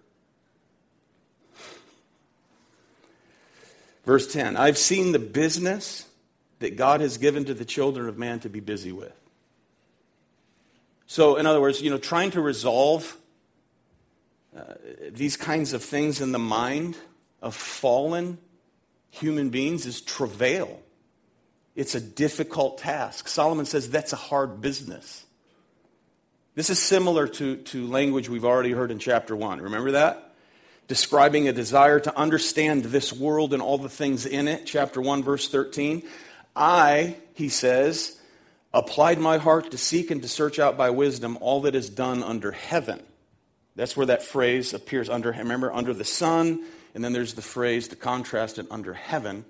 Verse 4.05 4.33
10 4.33 4.57
I've 4.57 4.79
seen 4.79 5.13
the 5.13 5.19
business 5.19 6.07
that 6.59 6.77
God 6.77 7.01
has 7.01 7.19
given 7.19 7.45
to 7.47 7.55
the 7.55 7.65
children 7.65 8.09
of 8.09 8.19
man 8.19 8.41
to 8.41 8.49
be 8.49 8.61
busy 8.61 8.93
with. 8.93 9.22
So, 11.13 11.37
in 11.37 11.45
other 11.45 11.61
words, 11.61 11.83
you 11.83 11.91
know, 11.91 11.99
trying 11.99 12.31
to 12.31 12.41
resolve 12.41 13.19
uh, 14.57 14.63
these 15.11 15.37
kinds 15.37 15.75
of 15.75 15.85
things 15.85 16.23
in 16.23 16.33
the 16.33 16.39
mind 16.39 16.97
of 17.43 17.55
fallen 17.55 18.39
human 19.11 19.51
beings 19.51 19.85
is 19.85 20.01
travail. 20.01 20.81
It's 21.77 21.95
a 21.95 22.01
difficult 22.01 22.79
task. 22.79 23.29
Solomon 23.29 23.67
says 23.67 23.91
that's 23.91 24.15
a 24.15 24.17
hard 24.17 24.63
business. 24.63 25.27
This 26.55 26.71
is 26.71 26.79
similar 26.79 27.29
to, 27.29 27.57
to 27.57 27.87
language 27.87 28.31
we've 28.31 28.47
already 28.47 28.73
heard 28.73 28.91
in 28.91 28.99
chapter 28.99 29.37
1. 29.37 29.61
Remember 29.61 29.91
that? 29.91 30.33
Describing 30.89 31.47
a 31.47 31.53
desire 31.53 32.01
to 32.01 32.17
understand 32.17 32.85
this 32.85 33.13
world 33.13 33.53
and 33.53 33.61
all 33.61 33.77
the 33.77 33.91
things 33.91 34.25
in 34.25 34.49
it. 34.49 34.65
Chapter 34.65 35.03
1, 35.03 35.23
verse 35.23 35.47
13. 35.47 36.05
I, 36.57 37.17
he 37.35 37.51
says, 37.51 38.19
applied 38.75 39.19
my 39.19 39.39
heart 39.39 39.71
to 39.71 39.79
seek 39.79 40.11
and 40.11 40.23
to 40.23 40.29
search 40.29 40.59
out 40.59 40.77
by 40.77 40.91
wisdom 40.91 41.39
all 41.41 41.63
that 41.63 41.75
is 41.75 41.91
done 41.91 42.23
under 42.23 42.53
heaven. 42.53 43.03
That's 43.77 43.97
where 43.97 44.07
that 44.07 44.23
phrase 44.23 44.75
appears 44.75 45.09
under, 45.09 45.31
remember, 45.31 45.73
under 45.73 45.95
the 45.95 46.05
sun, 46.05 46.65
and 46.95 47.03
then 47.03 47.13
there's 47.13 47.35
the 47.35 47.43
phrase 47.43 47.89
to 47.89 47.97
contrast 47.97 48.59
it 48.59 48.67
under 48.71 48.95
heaven. 48.95 49.45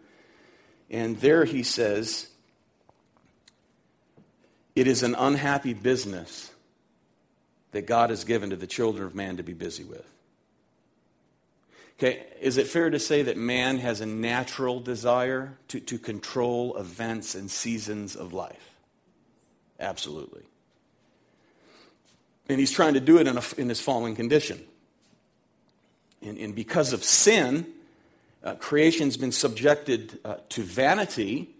And 0.90 1.18
there 1.18 1.44
he 1.44 1.62
says, 1.62 2.28
It 4.76 4.86
is 4.86 5.02
an 5.02 5.14
unhappy 5.14 5.74
business 5.74 6.52
that 7.72 7.86
God 7.86 8.10
has 8.10 8.24
given 8.24 8.50
to 8.50 8.56
the 8.56 8.66
children 8.66 9.04
of 9.04 9.14
man 9.14 9.38
to 9.38 9.42
be 9.42 9.54
busy 9.54 9.84
with. 9.84 10.06
Okay, 11.98 12.24
is 12.40 12.56
it 12.56 12.66
fair 12.66 12.90
to 12.90 12.98
say 12.98 13.22
that 13.22 13.36
man 13.36 13.78
has 13.78 14.00
a 14.00 14.06
natural 14.06 14.80
desire 14.80 15.56
to, 15.68 15.80
to 15.80 15.98
control 15.98 16.76
events 16.76 17.34
and 17.34 17.50
seasons 17.50 18.16
of 18.16 18.32
life? 18.32 18.71
Absolutely. 19.82 20.44
And 22.48 22.60
he's 22.60 22.70
trying 22.70 22.94
to 22.94 23.00
do 23.00 23.18
it 23.18 23.26
in, 23.26 23.36
a, 23.36 23.42
in 23.58 23.68
his 23.68 23.80
fallen 23.80 24.14
condition. 24.14 24.62
And, 26.22 26.38
and 26.38 26.54
because 26.54 26.92
of 26.92 27.02
sin, 27.02 27.66
uh, 28.44 28.54
creation's 28.54 29.16
been 29.16 29.32
subjected 29.32 30.20
uh, 30.24 30.36
to 30.50 30.62
vanity. 30.62 31.50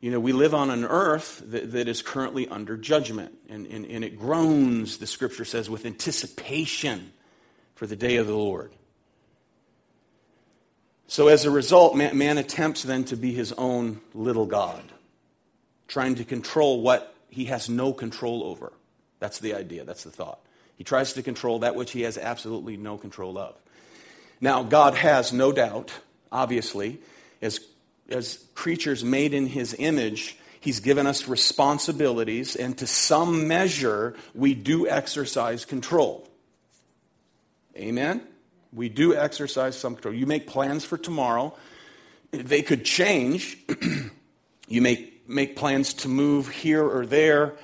You 0.00 0.10
know, 0.10 0.20
we 0.20 0.32
live 0.32 0.54
on 0.54 0.70
an 0.70 0.84
earth 0.84 1.42
that, 1.46 1.72
that 1.72 1.88
is 1.88 2.02
currently 2.02 2.46
under 2.48 2.76
judgment, 2.76 3.34
and, 3.48 3.66
and, 3.66 3.86
and 3.86 4.04
it 4.04 4.18
groans, 4.18 4.98
the 4.98 5.06
scripture 5.06 5.44
says, 5.44 5.70
with 5.70 5.86
anticipation 5.86 7.12
for 7.74 7.86
the 7.86 7.96
day 7.96 8.16
of 8.16 8.26
the 8.26 8.36
Lord. 8.36 8.72
So, 11.06 11.28
as 11.28 11.44
a 11.44 11.50
result, 11.50 11.96
man, 11.96 12.16
man, 12.16 12.38
attempts 12.38 12.82
then 12.82 13.04
to 13.06 13.16
be 13.16 13.32
his 13.32 13.52
own 13.54 14.00
little 14.14 14.46
God, 14.46 14.82
trying 15.88 16.14
to 16.16 16.24
control 16.24 16.82
what 16.82 17.14
he 17.30 17.46
has 17.46 17.68
no 17.68 17.92
control 17.92 18.44
over. 18.44 18.72
That's 19.18 19.38
the 19.38 19.54
idea, 19.54 19.84
that's 19.84 20.04
the 20.04 20.10
thought. 20.10 20.40
He 20.76 20.84
tries 20.84 21.12
to 21.14 21.22
control 21.22 21.60
that 21.60 21.74
which 21.74 21.92
he 21.92 22.02
has 22.02 22.16
absolutely 22.18 22.76
no 22.76 22.96
control 22.96 23.38
of. 23.38 23.54
Now, 24.40 24.62
God 24.62 24.94
has 24.94 25.32
no 25.32 25.52
doubt, 25.52 25.92
obviously, 26.32 27.00
as, 27.42 27.60
as 28.08 28.44
creatures 28.54 29.04
made 29.04 29.34
in 29.34 29.46
his 29.46 29.76
image, 29.78 30.38
He's 30.60 30.80
given 30.80 31.06
us 31.06 31.26
responsibilities, 31.26 32.54
and 32.54 32.76
to 32.78 32.86
some 32.86 33.48
measure, 33.48 34.14
we 34.34 34.54
do 34.54 34.86
exercise 34.86 35.64
control. 35.64 36.28
Amen? 37.74 38.20
We 38.70 38.90
do 38.90 39.16
exercise 39.16 39.74
some 39.76 39.94
control. 39.94 40.14
You 40.14 40.26
make 40.26 40.46
plans 40.46 40.84
for 40.84 40.98
tomorrow, 40.98 41.54
they 42.30 42.60
could 42.60 42.84
change. 42.84 43.56
you 44.68 44.82
make, 44.82 45.19
make 45.30 45.56
plans 45.56 45.94
to 45.94 46.08
move 46.08 46.48
here 46.48 46.84
or 46.84 47.06
there, 47.06 47.56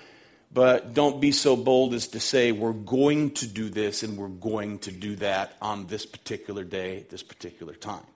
but 0.52 0.94
don't 0.94 1.20
be 1.20 1.32
so 1.32 1.56
bold 1.56 1.92
as 1.92 2.08
to 2.08 2.20
say, 2.20 2.52
we're 2.52 2.72
going 2.72 3.32
to 3.32 3.46
do 3.46 3.68
this 3.68 4.02
and 4.02 4.16
we're 4.16 4.28
going 4.28 4.78
to 4.80 4.92
do 4.92 5.16
that 5.16 5.56
on 5.60 5.86
this 5.86 6.06
particular 6.06 6.64
day, 6.64 7.04
this 7.10 7.22
particular 7.22 7.74
time. 7.74 8.06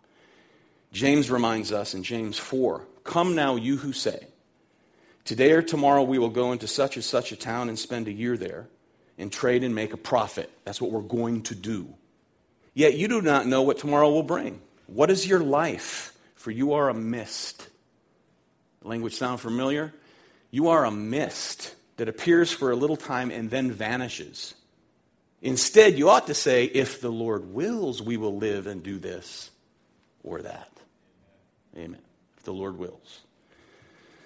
James 0.92 1.30
reminds 1.30 1.72
us 1.72 1.94
in 1.94 2.02
James 2.02 2.38
4 2.38 2.86
Come 3.04 3.34
now, 3.34 3.56
you 3.56 3.76
who 3.76 3.92
say, 3.92 4.26
Today 5.24 5.52
or 5.52 5.62
tomorrow 5.62 6.02
we 6.02 6.18
will 6.18 6.30
go 6.30 6.52
into 6.52 6.66
such 6.66 6.96
and 6.96 7.04
such 7.04 7.32
a 7.32 7.36
town 7.36 7.68
and 7.68 7.78
spend 7.78 8.08
a 8.08 8.12
year 8.12 8.36
there 8.36 8.68
and 9.18 9.30
trade 9.30 9.62
and 9.62 9.74
make 9.74 9.92
a 9.92 9.98
profit. 9.98 10.50
That's 10.64 10.80
what 10.80 10.90
we're 10.90 11.00
going 11.02 11.42
to 11.44 11.54
do. 11.54 11.94
Yet 12.74 12.94
you 12.94 13.08
do 13.08 13.20
not 13.20 13.46
know 13.46 13.62
what 13.62 13.78
tomorrow 13.78 14.10
will 14.10 14.22
bring. 14.22 14.60
What 14.86 15.10
is 15.10 15.26
your 15.26 15.40
life? 15.40 16.16
For 16.34 16.50
you 16.50 16.72
are 16.72 16.88
a 16.88 16.94
mist. 16.94 17.68
Language 18.82 19.14
sound 19.14 19.40
familiar? 19.40 19.92
You 20.50 20.68
are 20.68 20.84
a 20.84 20.90
mist 20.90 21.74
that 21.96 22.08
appears 22.08 22.50
for 22.50 22.70
a 22.70 22.76
little 22.76 22.96
time 22.96 23.30
and 23.30 23.50
then 23.50 23.70
vanishes. 23.70 24.54
Instead, 25.42 25.98
you 25.98 26.08
ought 26.08 26.26
to 26.26 26.34
say, 26.34 26.64
if 26.64 27.00
the 27.00 27.10
Lord 27.10 27.52
wills, 27.52 28.02
we 28.02 28.16
will 28.16 28.36
live 28.36 28.66
and 28.66 28.82
do 28.82 28.98
this 28.98 29.50
or 30.22 30.42
that. 30.42 30.70
Amen. 31.76 32.00
If 32.36 32.44
the 32.44 32.52
Lord 32.52 32.78
wills. 32.78 33.20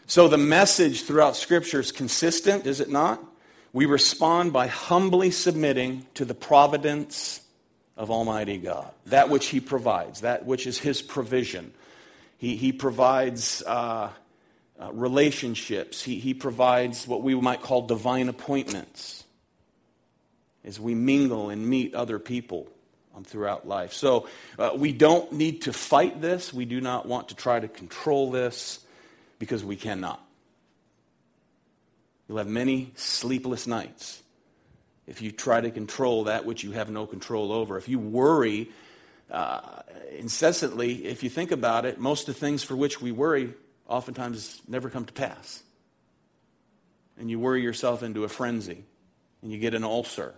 So 0.07 0.29
the 0.29 0.39
message 0.39 1.03
throughout 1.05 1.37
Scripture 1.37 1.81
is 1.81 1.93
consistent, 1.93 2.67
is 2.67 2.81
it 2.81 2.91
not? 2.91 3.23
We 3.73 3.87
respond 3.87 4.53
by 4.53 4.67
humbly 4.69 5.31
submitting 5.31 6.07
to 6.15 6.25
the 6.25 6.35
providence 6.35 7.41
of 7.97 8.11
Almighty 8.11 8.59
God, 8.59 8.91
that 9.07 9.31
which 9.31 9.47
He 9.47 9.61
provides, 9.61 10.21
that 10.21 10.45
which 10.45 10.67
is 10.67 10.79
His 10.79 11.03
provision. 11.03 11.73
He, 12.39 12.57
he 12.57 12.73
provides 12.73 13.63
uh, 13.67 14.11
uh, 14.81 14.93
relationships, 14.93 16.03
he, 16.03 16.19
he 16.19 16.35
provides 16.35 17.07
what 17.07 17.23
we 17.23 17.35
might 17.35 17.63
call 17.63 17.87
divine 17.87 18.29
appointments 18.29 19.25
as 20.65 20.81
we 20.81 20.95
mingle 20.95 21.51
and 21.51 21.67
meet 21.67 21.95
other 21.95 22.19
people 22.19 22.67
um, 23.15 23.23
throughout 23.23 23.69
life. 23.69 23.93
So 23.93 24.29
uh, 24.59 24.71
we 24.75 24.93
don't 24.93 25.33
need 25.33 25.63
to 25.63 25.73
fight 25.73 26.21
this. 26.21 26.53
We 26.53 26.65
do 26.65 26.81
not 26.81 27.07
want 27.07 27.29
to 27.29 27.37
try 27.37 27.61
to 27.61 27.69
control 27.69 28.31
this 28.31 28.81
because 29.39 29.65
we 29.65 29.77
cannot. 29.77 30.21
You'll 32.29 32.39
have 32.39 32.49
many 32.49 32.93
sleepless 32.97 33.67
nights 33.67 34.23
if 35.07 35.21
you 35.21 35.31
try 35.31 35.61
to 35.61 35.71
control 35.71 36.25
that 36.25 36.47
which 36.47 36.65
you 36.65 36.73
have 36.73 36.91
no 36.91 37.07
control 37.07 37.53
over. 37.53 37.77
If 37.77 37.89
you 37.89 37.99
worry 37.99 38.71
uh, 39.31 39.83
incessantly, 40.17 41.05
if 41.05 41.23
you 41.23 41.31
think 41.31 41.53
about 41.53 41.85
it, 41.85 42.01
most 42.01 42.29
of 42.29 42.35
the 42.35 42.41
things 42.41 42.63
for 42.65 42.75
which 42.75 43.01
we 43.01 43.13
worry 43.13 43.53
oftentimes 43.87 44.61
never 44.69 44.91
come 44.91 45.05
to 45.05 45.13
pass. 45.13 45.63
And 47.19 47.31
you 47.31 47.39
worry 47.39 47.63
yourself 47.63 48.03
into 48.03 48.25
a 48.25 48.29
frenzy, 48.29 48.85
and 49.43 49.53
you 49.53 49.59
get 49.59 49.75
an 49.75 49.85
ulcer, 49.85 50.35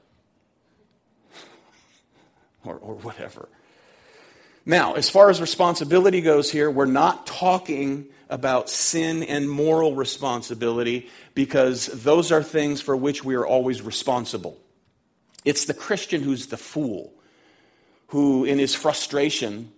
or, 2.65 2.77
or 2.77 2.95
whatever. 2.97 3.49
Now, 4.67 4.95
as 4.95 5.09
far 5.09 5.31
as 5.31 5.41
responsibility 5.41 6.21
goes 6.21 6.51
here, 6.51 6.71
we're 6.71 6.87
not 6.87 7.27
talking 7.27 8.07
about 8.29 8.69
sin 8.69 9.23
and 9.23 9.49
moral 9.49 9.95
responsibility 9.95 11.09
because 11.35 11.87
those 11.87 12.33
are 12.33 12.43
things 12.43 12.81
for 12.81 12.97
which 12.97 13.25
we 13.25 13.37
are 13.37 13.47
always 13.47 13.81
responsible. 13.81 14.59
It's 15.45 15.67
the 15.67 15.75
Christian 15.75 16.23
who's 16.23 16.49
the 16.49 16.57
fool, 16.57 17.13
who 18.09 18.45
in 18.45 18.59
his 18.59 18.75
frustration 18.75 19.71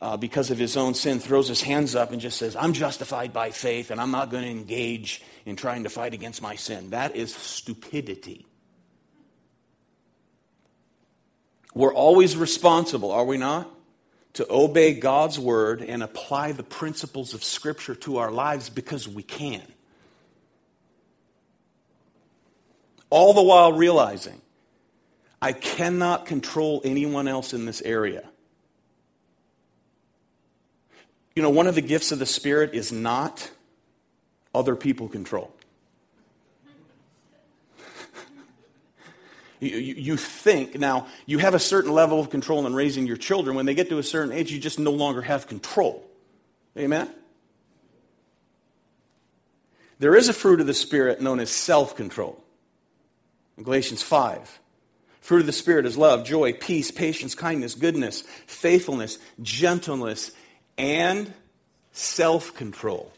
uh, 0.00 0.16
because 0.16 0.50
of 0.50 0.58
his 0.58 0.76
own 0.76 0.94
sin 0.94 1.18
throws 1.18 1.48
his 1.48 1.62
hands 1.62 1.94
up 1.94 2.12
and 2.12 2.20
just 2.20 2.38
says, 2.38 2.54
I'm 2.56 2.72
justified 2.72 3.32
by 3.32 3.50
faith 3.50 3.90
and 3.90 4.00
I'm 4.00 4.10
not 4.10 4.30
going 4.30 4.44
to 4.44 4.50
engage 4.50 5.22
in 5.44 5.56
trying 5.56 5.84
to 5.84 5.90
fight 5.90 6.14
against 6.14 6.40
my 6.40 6.54
sin. 6.54 6.90
That 6.90 7.16
is 7.16 7.34
stupidity. 7.34 8.46
We're 11.74 11.94
always 11.94 12.36
responsible, 12.36 13.10
are 13.12 13.24
we 13.24 13.36
not? 13.36 13.70
to 14.38 14.46
obey 14.48 14.94
God's 14.94 15.36
word 15.36 15.82
and 15.82 16.00
apply 16.00 16.52
the 16.52 16.62
principles 16.62 17.34
of 17.34 17.42
Scripture 17.42 17.96
to 17.96 18.18
our 18.18 18.30
lives 18.30 18.70
because 18.70 19.08
we 19.08 19.24
can. 19.24 19.66
All 23.10 23.32
the 23.32 23.42
while 23.42 23.72
realizing 23.72 24.40
I 25.42 25.52
cannot 25.52 26.26
control 26.26 26.82
anyone 26.84 27.26
else 27.26 27.52
in 27.52 27.64
this 27.64 27.82
area. 27.82 28.28
You 31.38 31.42
know, 31.42 31.50
one 31.50 31.68
of 31.68 31.76
the 31.76 31.82
gifts 31.82 32.10
of 32.10 32.18
the 32.18 32.26
Spirit 32.26 32.74
is 32.74 32.90
not 32.90 33.48
other 34.52 34.74
people 34.74 35.06
control. 35.06 35.54
You, 39.60 39.76
you, 39.76 40.16
think, 40.16 40.76
now, 40.80 41.06
you 41.26 41.38
have 41.38 41.54
a 41.54 41.60
certain 41.60 41.92
level 41.92 42.18
of 42.18 42.28
control 42.28 42.66
in 42.66 42.74
raising 42.74 43.06
your 43.06 43.16
children. 43.16 43.54
When 43.54 43.66
they 43.66 43.74
get 43.74 43.88
to 43.90 43.98
a 43.98 44.02
certain 44.02 44.32
age, 44.32 44.50
you 44.50 44.58
just 44.58 44.80
no 44.80 44.90
longer 44.90 45.22
have 45.22 45.46
control. 45.46 46.04
Amen? 46.76 47.08
There 50.00 50.16
is 50.16 50.28
a 50.28 50.32
fruit 50.32 50.60
of 50.60 50.66
the 50.66 50.74
Spirit 50.74 51.20
known 51.20 51.38
as 51.38 51.50
self 51.50 51.94
control. 51.94 52.42
Galatians 53.62 54.02
5. 54.02 54.58
Fruit 55.20 55.40
of 55.40 55.46
the 55.46 55.52
Spirit 55.52 55.86
is 55.86 55.96
love, 55.96 56.24
joy, 56.24 56.52
peace, 56.52 56.90
patience, 56.90 57.36
kindness, 57.36 57.76
goodness, 57.76 58.22
faithfulness, 58.46 59.18
gentleness, 59.40 60.32
and 60.78 61.32
self 61.92 62.54
control. 62.54 63.12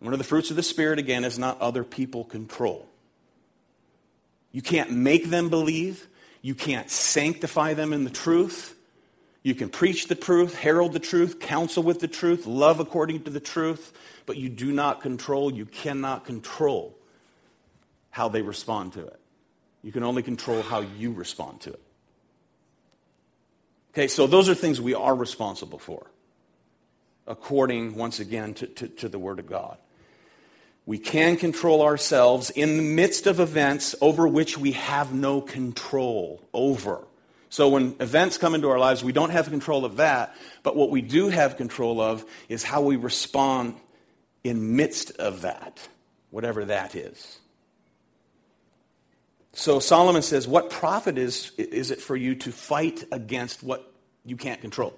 One 0.00 0.12
of 0.12 0.18
the 0.18 0.24
fruits 0.24 0.50
of 0.50 0.56
the 0.56 0.62
Spirit, 0.62 0.98
again, 0.98 1.24
is 1.24 1.38
not 1.38 1.60
other 1.60 1.84
people 1.84 2.24
control. 2.24 2.88
You 4.52 4.62
can't 4.62 4.90
make 4.90 5.30
them 5.30 5.48
believe. 5.48 6.06
You 6.42 6.54
can't 6.54 6.90
sanctify 6.90 7.74
them 7.74 7.92
in 7.92 8.04
the 8.04 8.10
truth. 8.10 8.76
You 9.42 9.54
can 9.54 9.68
preach 9.68 10.08
the 10.08 10.14
truth, 10.14 10.54
herald 10.54 10.94
the 10.94 10.98
truth, 10.98 11.38
counsel 11.38 11.82
with 11.82 12.00
the 12.00 12.08
truth, 12.08 12.46
love 12.46 12.80
according 12.80 13.24
to 13.24 13.30
the 13.30 13.40
truth, 13.40 13.92
but 14.24 14.38
you 14.38 14.48
do 14.48 14.72
not 14.72 15.02
control, 15.02 15.52
you 15.52 15.66
cannot 15.66 16.24
control 16.24 16.96
how 18.10 18.28
they 18.28 18.40
respond 18.40 18.94
to 18.94 19.06
it. 19.06 19.20
You 19.82 19.92
can 19.92 20.02
only 20.02 20.22
control 20.22 20.62
how 20.62 20.80
you 20.80 21.12
respond 21.12 21.60
to 21.62 21.74
it. 21.74 21.83
Okay, 23.94 24.08
so 24.08 24.26
those 24.26 24.48
are 24.48 24.56
things 24.56 24.80
we 24.80 24.94
are 24.94 25.14
responsible 25.14 25.78
for, 25.78 26.10
according, 27.28 27.94
once 27.94 28.18
again, 28.18 28.52
to, 28.54 28.66
to, 28.66 28.88
to 28.88 29.08
the 29.08 29.20
Word 29.20 29.38
of 29.38 29.46
God. 29.46 29.78
We 30.84 30.98
can 30.98 31.36
control 31.36 31.80
ourselves 31.80 32.50
in 32.50 32.76
the 32.76 32.82
midst 32.82 33.28
of 33.28 33.38
events 33.38 33.94
over 34.00 34.26
which 34.26 34.58
we 34.58 34.72
have 34.72 35.14
no 35.14 35.40
control 35.40 36.42
over. 36.52 37.06
So 37.50 37.68
when 37.68 37.94
events 38.00 38.36
come 38.36 38.56
into 38.56 38.68
our 38.68 38.80
lives, 38.80 39.04
we 39.04 39.12
don't 39.12 39.30
have 39.30 39.48
control 39.48 39.84
of 39.84 39.98
that, 39.98 40.34
but 40.64 40.74
what 40.74 40.90
we 40.90 41.00
do 41.00 41.28
have 41.28 41.56
control 41.56 42.00
of 42.00 42.24
is 42.48 42.64
how 42.64 42.82
we 42.82 42.96
respond 42.96 43.76
in 44.42 44.74
midst 44.74 45.12
of 45.18 45.42
that, 45.42 45.88
whatever 46.30 46.64
that 46.64 46.96
is. 46.96 47.38
So 49.54 49.78
Solomon 49.78 50.22
says, 50.22 50.46
What 50.48 50.68
profit 50.68 51.16
is, 51.16 51.52
is 51.56 51.90
it 51.90 52.00
for 52.00 52.16
you 52.16 52.34
to 52.36 52.52
fight 52.52 53.04
against 53.10 53.62
what 53.62 53.90
you 54.24 54.36
can't 54.36 54.60
control? 54.60 54.94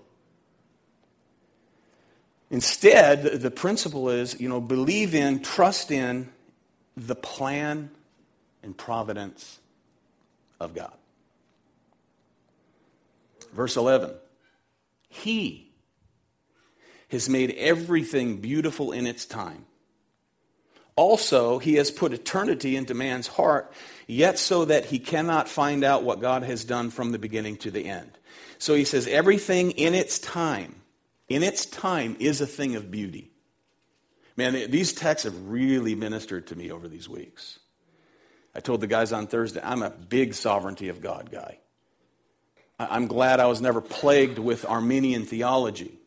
Instead, 2.51 3.41
the 3.41 3.51
principle 3.51 4.09
is, 4.09 4.41
you 4.41 4.49
know, 4.49 4.61
believe 4.61 5.15
in, 5.15 5.43
trust 5.43 5.91
in 5.91 6.33
the 6.97 7.15
plan 7.15 7.91
and 8.63 8.77
providence 8.77 9.59
of 10.59 10.75
God. 10.75 10.93
Verse 13.53 13.77
11 13.77 14.15
He 15.09 15.71
has 17.11 17.29
made 17.29 17.51
everything 17.53 18.39
beautiful 18.39 18.93
in 18.93 19.07
its 19.07 19.27
time. 19.27 19.66
Also, 20.97 21.59
he 21.59 21.75
has 21.75 21.91
put 21.91 22.13
eternity 22.13 22.75
into 22.75 22.95
man's 22.95 23.27
heart, 23.27 23.73
yet 24.07 24.39
so 24.39 24.65
that 24.65 24.87
he 24.87 24.99
cannot 24.99 25.49
find 25.49 25.85
out 25.85 26.03
what 26.03 26.21
God 26.21 26.43
has 26.43 26.65
done 26.65 26.91
from 26.91 27.13
the 27.13 27.19
beginning 27.19 27.59
to 27.59 27.71
the 27.71 27.85
end. 27.85 28.11
So 28.59 28.75
he 28.75 28.85
says, 28.85 29.07
everything 29.07 29.73
in 29.73 29.95
its 29.95 30.19
time 30.19 30.83
in 31.29 31.43
its 31.43 31.67
time 31.67 32.17
is 32.19 32.41
a 32.41 32.47
thing 32.47 32.77
of 32.77 32.91
beauty. 32.91 33.31
Man, 34.37 34.71
these 34.71 34.93
texts 34.93 35.25
have 35.25 35.49
really 35.49 35.95
ministered 35.95 36.49
to 36.49 36.57
me 36.57 36.71
over 36.71 36.89
these 36.89 37.09
weeks. 37.09 37.59
I 38.55 38.61
told 38.61 38.81
the 38.81 38.87
guys 38.87 39.13
on 39.13 39.27
Thursday, 39.27 39.61
I'm 39.63 39.83
a 39.83 39.91
big 39.91 40.35
sovereignty 40.35 40.89
of 40.89 41.01
God 41.01 41.31
guy. 41.31 41.59
I'm 42.79 43.07
glad 43.07 43.41
I 43.41 43.47
was 43.47 43.61
never 43.61 43.81
plagued 43.81 44.39
with 44.39 44.67
Arminian 44.67 45.25
theology. 45.25 45.99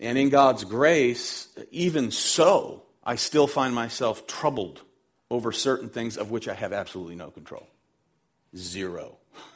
And 0.00 0.18
in 0.18 0.28
God's 0.28 0.64
grace, 0.64 1.48
even 1.70 2.10
so, 2.10 2.82
I 3.10 3.16
still 3.16 3.48
find 3.48 3.74
myself 3.74 4.28
troubled 4.28 4.82
over 5.32 5.50
certain 5.50 5.88
things 5.88 6.16
of 6.16 6.30
which 6.30 6.46
I 6.46 6.54
have 6.54 6.72
absolutely 6.72 7.16
no 7.16 7.30
control. 7.30 7.66
Zero. 8.56 9.18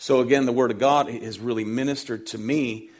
So 0.00 0.20
again, 0.20 0.46
the 0.46 0.52
Word 0.52 0.70
of 0.70 0.78
God 0.78 1.10
has 1.10 1.40
really 1.40 1.64
ministered 1.64 2.28
to 2.28 2.38
me 2.38 2.90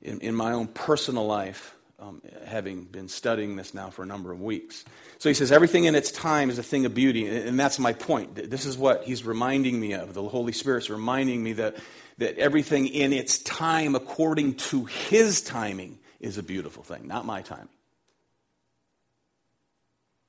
in, 0.00 0.20
in 0.20 0.36
my 0.36 0.52
own 0.52 0.68
personal 0.68 1.26
life, 1.26 1.74
um, 1.98 2.22
having 2.46 2.84
been 2.84 3.08
studying 3.08 3.56
this 3.56 3.74
now 3.74 3.90
for 3.90 4.04
a 4.04 4.06
number 4.06 4.30
of 4.30 4.40
weeks. 4.40 4.84
So 5.18 5.28
he 5.28 5.34
says, 5.34 5.50
everything 5.50 5.86
in 5.86 5.96
its 5.96 6.12
time 6.12 6.50
is 6.50 6.58
a 6.60 6.62
thing 6.62 6.86
of 6.86 6.94
beauty. 6.94 7.26
And 7.26 7.58
that's 7.58 7.80
my 7.80 7.92
point. 7.92 8.36
This 8.36 8.66
is 8.66 8.78
what 8.78 9.02
he's 9.02 9.24
reminding 9.24 9.80
me 9.80 9.94
of. 9.94 10.14
The 10.14 10.22
Holy 10.22 10.52
Spirit's 10.52 10.88
reminding 10.88 11.42
me 11.42 11.54
that, 11.54 11.76
that 12.18 12.38
everything 12.38 12.86
in 12.86 13.12
its 13.12 13.38
time, 13.38 13.96
according 13.96 14.54
to 14.70 14.84
his 14.84 15.42
timing, 15.42 15.98
is 16.20 16.38
a 16.38 16.42
beautiful 16.44 16.84
thing, 16.84 17.08
not 17.08 17.26
my 17.26 17.42
timing. 17.42 17.68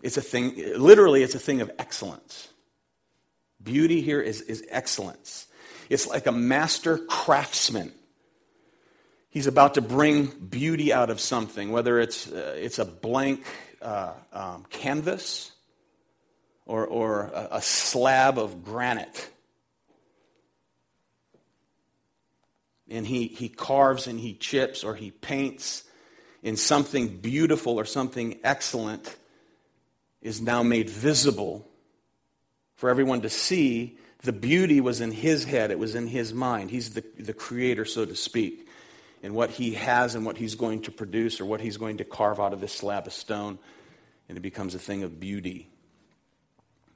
It's 0.05 0.17
a 0.17 0.21
thing, 0.21 0.53
literally, 0.77 1.23
it's 1.23 1.33
a 1.33 1.39
thing 1.39 1.61
of 1.61 1.71
excellence. 1.79 2.49
Beauty 3.63 4.01
here 4.01 4.21
is, 4.21 4.39
is 4.41 4.63
excellence. 4.69 5.47
It's 5.89 6.05
like 6.05 6.27
a 6.27 6.31
master 6.31 6.99
craftsman. 6.99 7.91
He's 9.31 9.47
about 9.47 9.73
to 9.73 9.81
bring 9.81 10.27
beauty 10.27 10.93
out 10.93 11.09
of 11.09 11.19
something, 11.19 11.71
whether 11.71 11.99
it's, 11.99 12.31
uh, 12.31 12.53
it's 12.55 12.77
a 12.77 12.85
blank 12.85 13.47
uh, 13.81 14.13
um, 14.31 14.67
canvas 14.69 15.51
or, 16.67 16.85
or 16.85 17.21
a, 17.33 17.47
a 17.53 17.61
slab 17.63 18.37
of 18.37 18.63
granite. 18.63 19.27
And 22.91 23.07
he, 23.07 23.25
he 23.25 23.49
carves 23.49 24.05
and 24.05 24.19
he 24.19 24.35
chips 24.35 24.83
or 24.83 24.93
he 24.93 25.09
paints 25.09 25.83
in 26.43 26.57
something 26.57 27.07
beautiful 27.17 27.79
or 27.79 27.85
something 27.85 28.39
excellent 28.43 29.17
is 30.25 30.41
now 30.41 30.63
made 30.63 30.89
visible 30.89 31.69
for 32.73 32.89
everyone 32.89 33.21
to 33.21 33.29
see. 33.29 33.95
The 34.23 34.33
beauty 34.33 34.81
was 34.81 34.99
in 34.99 35.11
his 35.11 35.43
head, 35.45 35.69
it 35.69 35.77
was 35.77 35.93
in 35.93 36.07
his 36.07 36.33
mind. 36.33 36.71
He's 36.71 36.95
the, 36.95 37.03
the 37.19 37.31
creator, 37.31 37.85
so 37.85 38.05
to 38.05 38.15
speak. 38.15 38.67
And 39.21 39.35
what 39.35 39.51
he 39.51 39.75
has 39.75 40.15
and 40.15 40.25
what 40.25 40.37
he's 40.37 40.55
going 40.55 40.81
to 40.83 40.91
produce 40.91 41.39
or 41.39 41.45
what 41.45 41.61
he's 41.61 41.77
going 41.77 41.97
to 41.97 42.03
carve 42.03 42.39
out 42.39 42.53
of 42.53 42.59
this 42.59 42.73
slab 42.73 43.05
of 43.05 43.13
stone, 43.13 43.59
and 44.27 44.35
it 44.35 44.41
becomes 44.41 44.73
a 44.73 44.79
thing 44.79 45.03
of 45.03 45.19
beauty. 45.19 45.69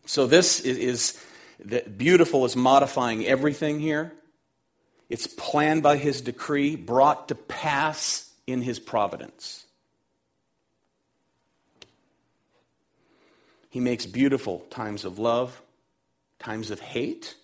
So, 0.05 0.25
this 0.25 0.59
is, 0.61 0.77
is 0.77 1.25
beautiful 1.97 2.45
is 2.45 2.55
modifying 2.55 3.27
everything 3.27 3.79
here. 3.79 4.11
It's 5.07 5.27
planned 5.27 5.83
by 5.83 5.97
his 5.97 6.21
decree, 6.21 6.75
brought 6.75 7.27
to 7.27 7.35
pass 7.35 8.31
in 8.47 8.63
his 8.63 8.79
providence. 8.79 9.67
He 13.69 13.79
makes 13.79 14.05
beautiful 14.05 14.59
times 14.71 15.05
of 15.05 15.19
love, 15.19 15.61
times 16.39 16.71
of 16.71 16.79
hate, 16.79 17.35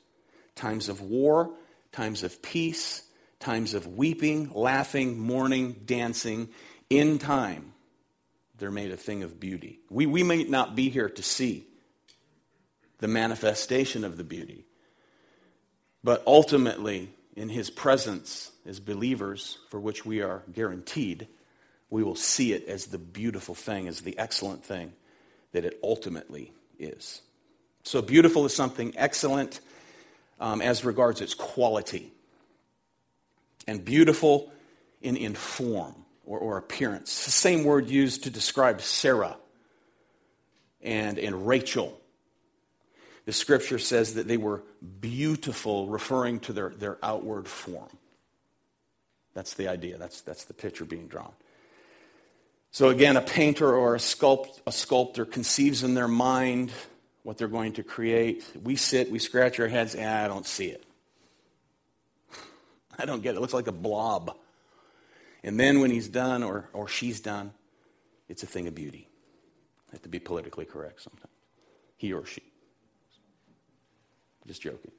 times 0.55 0.89
of 0.89 1.01
war, 1.01 1.51
times 1.91 2.23
of 2.23 2.41
peace, 2.41 3.03
times 3.39 3.73
of 3.73 3.85
weeping, 3.85 4.51
laughing, 4.53 5.19
mourning, 5.19 5.73
dancing. 5.85 6.49
In 6.89 7.19
time, 7.19 7.73
they're 8.57 8.71
made 8.71 8.91
a 8.91 8.97
thing 8.97 9.21
of 9.21 9.39
beauty. 9.39 9.79
We, 9.89 10.07
we 10.07 10.23
may 10.23 10.43
not 10.43 10.75
be 10.75 10.89
here 10.89 11.09
to 11.09 11.23
see 11.23 11.67
the 12.99 13.07
manifestation 13.07 14.03
of 14.03 14.17
the 14.17 14.23
beauty, 14.23 14.65
but 16.03 16.23
ultimately, 16.25 17.11
in 17.35 17.49
His 17.49 17.69
presence 17.69 18.51
as 18.65 18.79
believers, 18.79 19.59
for 19.69 19.79
which 19.79 20.05
we 20.05 20.21
are 20.21 20.41
guaranteed, 20.51 21.27
we 21.89 22.03
will 22.03 22.15
see 22.15 22.53
it 22.53 22.67
as 22.67 22.87
the 22.87 22.97
beautiful 22.97 23.53
thing, 23.53 23.87
as 23.87 24.01
the 24.01 24.17
excellent 24.17 24.63
thing 24.63 24.93
that 25.55 25.63
it 25.63 25.79
ultimately 25.81 26.51
is. 26.77 27.21
So, 27.83 28.01
beautiful 28.01 28.45
is 28.45 28.53
something 28.53 28.93
excellent 28.97 29.61
um, 30.37 30.61
as 30.61 30.83
regards 30.83 31.21
its 31.21 31.33
quality, 31.33 32.11
and 33.65 33.83
beautiful 33.83 34.51
in, 35.01 35.15
in 35.15 35.33
form 35.33 35.95
or, 36.25 36.39
or 36.39 36.57
appearance. 36.57 37.23
the 37.23 37.31
same 37.31 37.63
word 37.63 37.89
used 37.89 38.25
to 38.25 38.29
describe 38.29 38.81
Sarah 38.81 39.37
and, 40.81 41.17
and 41.17 41.47
Rachel. 41.47 42.01
The 43.23 43.31
scripture 43.31 43.79
says 43.79 44.15
that 44.15 44.27
they 44.27 44.37
were 44.37 44.61
beautiful, 44.99 45.87
referring 45.87 46.41
to 46.41 46.53
their, 46.53 46.69
their 46.69 46.97
outward 47.01 47.47
form. 47.47 47.97
That's 49.33 49.53
the 49.53 49.69
idea, 49.69 49.97
that's, 49.97 50.19
that's 50.19 50.43
the 50.43 50.53
picture 50.53 50.83
being 50.83 51.07
drawn. 51.07 51.31
So 52.75 52.89
again, 52.89 53.15
a 53.15 53.21
painter 53.21 53.73
or 53.73 53.95
a, 53.95 53.99
sculpt, 53.99 54.59
a 54.67 54.71
sculptor 54.73 55.23
conceives 55.23 55.81
in 55.81 55.93
their 55.93 56.09
mind 56.09 56.73
what 57.23 57.37
they're 57.37 57.47
going 57.47 57.71
to 57.75 57.83
create. 57.83 58.43
We 58.61 58.75
sit, 58.75 59.09
we 59.09 59.17
scratch 59.17 59.61
our 59.61 59.69
heads, 59.69 59.95
and 59.95 60.09
I 60.09 60.27
don't 60.27 60.45
see 60.45 60.65
it. 60.65 60.83
I 62.99 63.05
don't 63.05 63.23
get 63.23 63.35
it. 63.35 63.37
It 63.37 63.39
looks 63.39 63.53
like 63.53 63.67
a 63.67 63.71
blob. 63.71 64.35
And 65.41 65.57
then 65.57 65.79
when 65.79 65.89
he's 65.89 66.09
done 66.09 66.43
or, 66.43 66.67
or 66.73 66.89
she's 66.89 67.21
done, 67.21 67.53
it's 68.27 68.43
a 68.43 68.45
thing 68.45 68.67
of 68.67 68.75
beauty. 68.75 69.07
I 69.91 69.93
have 69.93 70.01
to 70.01 70.09
be 70.09 70.19
politically 70.19 70.65
correct 70.65 71.01
sometimes. 71.01 71.31
He 71.95 72.11
or 72.11 72.25
she. 72.25 72.43
Just 74.47 74.61
joking. 74.61 74.91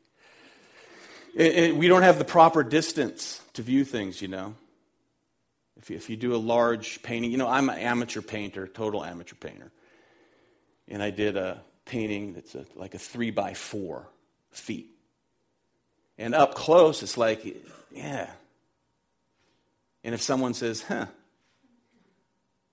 we 1.37 1.89
don't 1.89 2.05
have 2.05 2.19
the 2.19 2.25
proper 2.25 2.65
distance 2.65 3.43
to 3.53 3.61
view 3.61 3.85
things, 3.85 4.23
you 4.23 4.29
know. 4.29 4.55
If 5.77 5.91
you, 5.91 5.97
if 5.97 6.11
you 6.11 6.17
do 6.17 6.35
a 6.35 6.39
large 6.39 7.03
painting, 7.03 7.31
you 7.31 7.37
know, 7.37 7.49
I'm 7.49 7.69
an 7.69 7.79
amateur 7.79 8.23
painter, 8.23 8.67
total 8.67 9.05
amateur 9.05 9.37
painter. 9.37 9.71
And 10.89 11.03
I 11.03 11.11
did 11.11 11.37
a 11.37 11.63
painting 11.85 12.35
that's 12.35 12.55
a, 12.55 12.65
like 12.75 12.95
a 12.95 12.99
three 12.99 13.31
by 13.31 13.55
four 13.55 14.09
feet. 14.51 14.91
And 16.19 16.35
up 16.35 16.55
close, 16.55 17.03
it's 17.03 17.19
like, 17.19 17.45
yeah. 17.93 18.31
And 20.03 20.15
if 20.15 20.23
someone 20.23 20.55
says, 20.55 20.83
huh, 20.83 21.07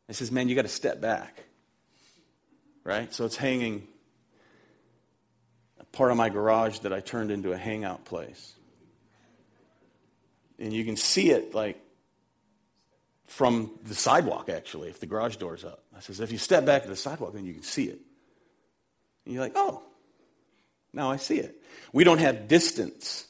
I 0.08 0.14
says, 0.14 0.32
man, 0.32 0.48
you 0.48 0.56
got 0.56 0.64
to 0.64 0.68
step 0.68 1.02
back. 1.02 1.44
Right? 2.84 3.14
So 3.14 3.26
it's 3.26 3.38
hanging 3.38 3.88
a 5.80 5.86
part 5.86 6.12
of 6.12 6.18
my 6.18 6.30
garage 6.30 6.80
that 6.80 6.94
I 6.94 7.00
turned 7.00 7.32
into 7.32 7.52
a 7.52 7.58
hangout 7.58 8.06
place. 8.06 8.54
And 10.60 10.72
you 10.72 10.86
can 10.86 10.96
see 10.96 11.32
it 11.32 11.54
like 11.54 11.83
from 13.28 13.72
the 13.84 13.96
sidewalk, 13.96 14.50
actually, 14.50 14.90
if 14.90 15.00
the 15.00 15.06
garage 15.06 15.38
door's 15.38 15.64
up. 15.64 15.84
I 15.96 16.00
says, 16.00 16.20
if 16.20 16.32
you 16.32 16.38
step 16.38 16.66
back 16.66 16.84
to 16.84 16.90
the 16.90 16.96
sidewalk, 16.96 17.34
then 17.34 17.46
you 17.46 17.54
can 17.54 17.64
see 17.64 17.86
it. 17.86 18.00
And 19.26 19.34
you're 19.34 19.44
like, 19.44 19.54
oh, 19.56 19.82
now 20.92 21.10
I 21.10 21.18
see 21.18 21.40
it. 21.40 21.62
We 21.92 22.04
don't 22.04 22.20
have 22.20 22.48
distance 22.48 23.28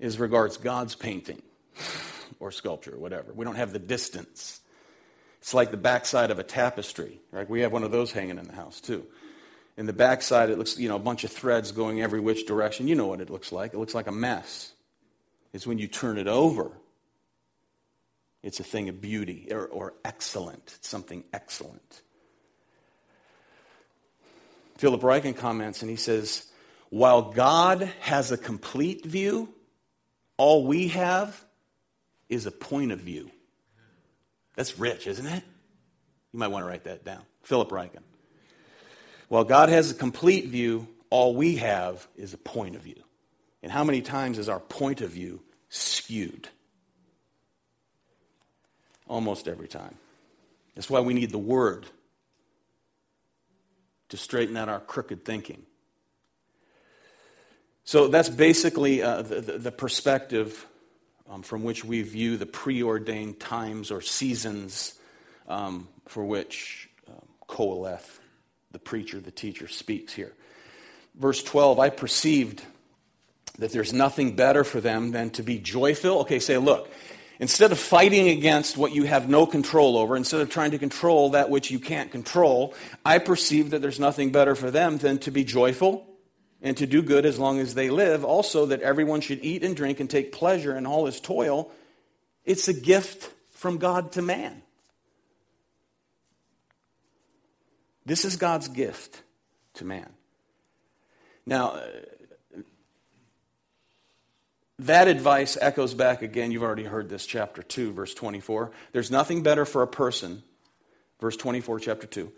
as 0.00 0.18
regards 0.18 0.56
God's 0.56 0.94
painting 0.94 1.42
or 2.40 2.50
sculpture 2.50 2.94
or 2.94 2.98
whatever. 2.98 3.32
We 3.32 3.44
don't 3.44 3.56
have 3.56 3.72
the 3.72 3.78
distance. 3.78 4.60
It's 5.40 5.54
like 5.54 5.70
the 5.70 5.76
backside 5.76 6.30
of 6.30 6.38
a 6.38 6.44
tapestry, 6.44 7.20
right? 7.30 7.48
We 7.48 7.60
have 7.60 7.72
one 7.72 7.84
of 7.84 7.90
those 7.90 8.12
hanging 8.12 8.38
in 8.38 8.46
the 8.46 8.54
house 8.54 8.80
too. 8.80 9.06
In 9.76 9.86
the 9.86 9.92
backside, 9.92 10.50
it 10.50 10.58
looks, 10.58 10.76
you 10.76 10.88
know, 10.88 10.96
a 10.96 11.00
bunch 11.00 11.22
of 11.22 11.30
threads 11.30 11.70
going 11.70 12.02
every 12.02 12.18
which 12.18 12.46
direction. 12.46 12.88
You 12.88 12.96
know 12.96 13.06
what 13.06 13.20
it 13.20 13.30
looks 13.30 13.52
like. 13.52 13.74
It 13.74 13.78
looks 13.78 13.94
like 13.94 14.08
a 14.08 14.12
mess. 14.12 14.72
It's 15.52 15.66
when 15.66 15.78
you 15.78 15.86
turn 15.86 16.18
it 16.18 16.26
over 16.26 16.72
it's 18.48 18.60
a 18.60 18.64
thing 18.64 18.88
of 18.88 18.98
beauty 18.98 19.48
or, 19.50 19.66
or 19.66 19.92
excellent. 20.06 20.72
It's 20.78 20.88
something 20.88 21.22
excellent. 21.34 22.00
Philip 24.78 25.02
Ryken 25.02 25.36
comments 25.36 25.82
and 25.82 25.90
he 25.90 25.96
says, 25.96 26.46
While 26.88 27.30
God 27.32 27.92
has 28.00 28.32
a 28.32 28.38
complete 28.38 29.04
view, 29.04 29.50
all 30.38 30.66
we 30.66 30.88
have 30.88 31.44
is 32.30 32.46
a 32.46 32.50
point 32.50 32.90
of 32.90 33.00
view. 33.00 33.30
That's 34.56 34.78
rich, 34.78 35.06
isn't 35.06 35.26
it? 35.26 35.44
You 36.32 36.38
might 36.38 36.48
want 36.48 36.64
to 36.64 36.68
write 36.70 36.84
that 36.84 37.04
down. 37.04 37.24
Philip 37.42 37.68
Ryken. 37.68 38.02
While 39.28 39.44
God 39.44 39.68
has 39.68 39.90
a 39.90 39.94
complete 39.94 40.46
view, 40.46 40.88
all 41.10 41.34
we 41.34 41.56
have 41.56 42.08
is 42.16 42.32
a 42.32 42.38
point 42.38 42.76
of 42.76 42.82
view. 42.82 43.02
And 43.62 43.70
how 43.70 43.84
many 43.84 44.00
times 44.00 44.38
is 44.38 44.48
our 44.48 44.60
point 44.60 45.02
of 45.02 45.10
view 45.10 45.42
skewed? 45.68 46.48
Almost 49.08 49.48
every 49.48 49.68
time. 49.68 49.94
That's 50.74 50.88
why 50.88 51.00
we 51.00 51.14
need 51.14 51.30
the 51.30 51.38
Word 51.38 51.86
to 54.10 54.16
straighten 54.16 54.56
out 54.56 54.68
our 54.68 54.80
crooked 54.80 55.24
thinking. 55.24 55.62
So 57.84 58.08
that's 58.08 58.28
basically 58.28 59.02
uh, 59.02 59.22
the, 59.22 59.40
the, 59.40 59.72
perspective 59.72 60.66
um, 61.28 61.42
from 61.42 61.62
which 61.62 61.84
we 61.84 62.02
view 62.02 62.36
the 62.36 62.46
preordained 62.46 63.40
times 63.40 63.90
or 63.90 64.02
seasons 64.02 64.94
um, 65.48 65.88
for 66.06 66.22
which 66.24 66.90
um, 67.08 67.14
Qoheleth, 67.48 68.18
the 68.72 68.78
preacher, 68.78 69.20
the 69.20 69.30
teacher, 69.30 69.68
speaks 69.68 70.12
here. 70.12 70.34
Verse 71.14 71.42
12 71.42 71.78
I 71.78 71.88
perceived 71.88 72.62
that 73.58 73.72
there's 73.72 73.92
nothing 73.92 74.36
better 74.36 74.64
for 74.64 74.80
them 74.80 75.10
than 75.12 75.30
to 75.30 75.42
be 75.42 75.58
joyful. 75.58 76.20
Okay, 76.20 76.38
say, 76.38 76.58
look, 76.58 76.90
Instead 77.40 77.70
of 77.70 77.78
fighting 77.78 78.28
against 78.28 78.76
what 78.76 78.92
you 78.92 79.04
have 79.04 79.28
no 79.28 79.46
control 79.46 79.96
over, 79.96 80.16
instead 80.16 80.40
of 80.40 80.50
trying 80.50 80.72
to 80.72 80.78
control 80.78 81.30
that 81.30 81.50
which 81.50 81.70
you 81.70 81.78
can't 81.78 82.10
control, 82.10 82.74
I 83.04 83.18
perceive 83.18 83.70
that 83.70 83.80
there's 83.80 84.00
nothing 84.00 84.32
better 84.32 84.56
for 84.56 84.70
them 84.70 84.98
than 84.98 85.18
to 85.18 85.30
be 85.30 85.44
joyful 85.44 86.04
and 86.60 86.76
to 86.76 86.86
do 86.86 87.00
good 87.00 87.24
as 87.24 87.38
long 87.38 87.60
as 87.60 87.74
they 87.74 87.90
live. 87.90 88.24
Also, 88.24 88.66
that 88.66 88.82
everyone 88.82 89.20
should 89.20 89.38
eat 89.44 89.62
and 89.62 89.76
drink 89.76 90.00
and 90.00 90.10
take 90.10 90.32
pleasure 90.32 90.76
in 90.76 90.84
all 90.84 91.06
his 91.06 91.20
toil. 91.20 91.70
It's 92.44 92.66
a 92.66 92.74
gift 92.74 93.32
from 93.50 93.78
God 93.78 94.12
to 94.12 94.22
man. 94.22 94.62
This 98.04 98.24
is 98.24 98.36
God's 98.36 98.68
gift 98.68 99.22
to 99.74 99.84
man. 99.84 100.10
Now, 101.46 101.80
that 104.80 105.08
advice 105.08 105.58
echoes 105.60 105.94
back 105.94 106.22
again. 106.22 106.52
You've 106.52 106.62
already 106.62 106.84
heard 106.84 107.08
this, 107.08 107.26
chapter 107.26 107.62
2, 107.62 107.92
verse 107.92 108.14
24. 108.14 108.70
There's 108.92 109.10
nothing 109.10 109.42
better 109.42 109.64
for 109.64 109.82
a 109.82 109.88
person, 109.88 110.42
verse 111.20 111.36
24, 111.36 111.80
chapter 111.80 112.06
2. 112.06 112.32